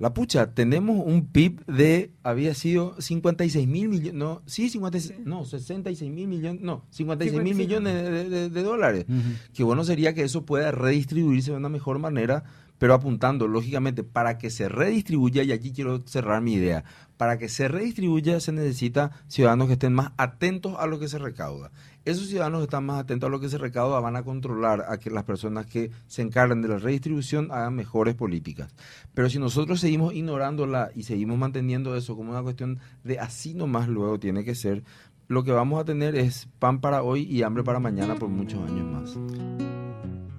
la 0.00 0.14
pucha, 0.14 0.54
tenemos 0.54 1.04
un 1.04 1.26
PIB 1.26 1.62
de, 1.66 2.10
había 2.22 2.54
sido 2.54 2.98
56 2.98 3.68
mil 3.68 3.90
millones, 3.90 4.14
no, 4.14 4.40
sí, 4.46 4.70
56, 4.70 5.20
no, 5.26 5.44
66 5.44 6.10
mil 6.10 6.26
millones, 6.26 6.62
no, 6.62 6.86
56 6.88 7.42
mil 7.42 7.54
millones 7.54 8.30
de, 8.30 8.62
dólares. 8.62 9.04
Qué 9.52 9.62
bueno 9.62 9.84
sería 9.84 10.14
que 10.14 10.22
eso 10.22 10.46
pueda 10.46 10.70
redistribuirse 10.70 11.50
de 11.50 11.58
una 11.58 11.68
mejor 11.68 11.98
manera, 11.98 12.44
pero 12.80 12.94
apuntando, 12.94 13.46
lógicamente, 13.46 14.02
para 14.02 14.38
que 14.38 14.50
se 14.50 14.68
redistribuya, 14.68 15.44
y 15.44 15.52
aquí 15.52 15.72
quiero 15.72 16.00
cerrar 16.00 16.42
mi 16.42 16.54
idea, 16.54 16.82
para 17.16 17.38
que 17.38 17.48
se 17.48 17.68
redistribuya 17.68 18.40
se 18.40 18.50
necesita 18.50 19.12
ciudadanos 19.28 19.68
que 19.68 19.74
estén 19.74 19.92
más 19.92 20.10
atentos 20.16 20.74
a 20.80 20.88
lo 20.88 20.98
que 20.98 21.06
se 21.06 21.18
recauda 21.20 21.70
esos 22.04 22.28
ciudadanos 22.28 22.60
que 22.60 22.64
están 22.64 22.84
más 22.84 23.00
atentos 23.00 23.26
a 23.26 23.30
lo 23.30 23.40
que 23.40 23.48
se 23.48 23.58
recauda 23.58 24.00
van 24.00 24.16
a 24.16 24.22
controlar 24.22 24.86
a 24.88 24.98
que 24.98 25.10
las 25.10 25.24
personas 25.24 25.66
que 25.66 25.90
se 26.06 26.22
encargan 26.22 26.62
de 26.62 26.68
la 26.68 26.78
redistribución 26.78 27.50
hagan 27.50 27.74
mejores 27.74 28.14
políticas. 28.14 28.74
Pero 29.14 29.28
si 29.28 29.38
nosotros 29.38 29.80
seguimos 29.80 30.14
ignorándola 30.14 30.90
y 30.94 31.02
seguimos 31.02 31.38
manteniendo 31.38 31.96
eso 31.96 32.16
como 32.16 32.30
una 32.30 32.42
cuestión 32.42 32.78
de 33.04 33.18
así 33.18 33.54
nomás 33.54 33.88
luego 33.88 34.18
tiene 34.18 34.44
que 34.44 34.54
ser, 34.54 34.82
lo 35.28 35.44
que 35.44 35.52
vamos 35.52 35.80
a 35.80 35.84
tener 35.84 36.16
es 36.16 36.48
pan 36.58 36.80
para 36.80 37.02
hoy 37.02 37.22
y 37.22 37.42
hambre 37.42 37.62
para 37.62 37.78
mañana 37.78 38.16
por 38.16 38.28
muchos 38.28 38.60
años 38.68 38.86
más. 38.86 40.29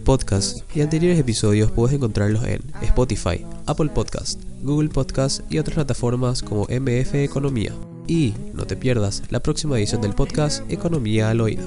Podcast 0.00 0.58
y 0.74 0.80
anteriores 0.80 1.18
episodios 1.18 1.70
puedes 1.70 1.94
encontrarlos 1.94 2.44
en 2.44 2.60
Spotify, 2.82 3.44
Apple 3.66 3.90
Podcast, 3.90 4.42
Google 4.62 4.88
Podcast 4.88 5.40
y 5.50 5.58
otras 5.58 5.74
plataformas 5.74 6.42
como 6.42 6.64
MF 6.64 7.14
Economía. 7.14 7.72
Y 8.06 8.34
no 8.54 8.66
te 8.66 8.76
pierdas 8.76 9.22
la 9.30 9.40
próxima 9.40 9.78
edición 9.78 10.00
del 10.00 10.14
podcast 10.14 10.70
Economía 10.70 11.30
al 11.30 11.40
Oído. 11.40 11.66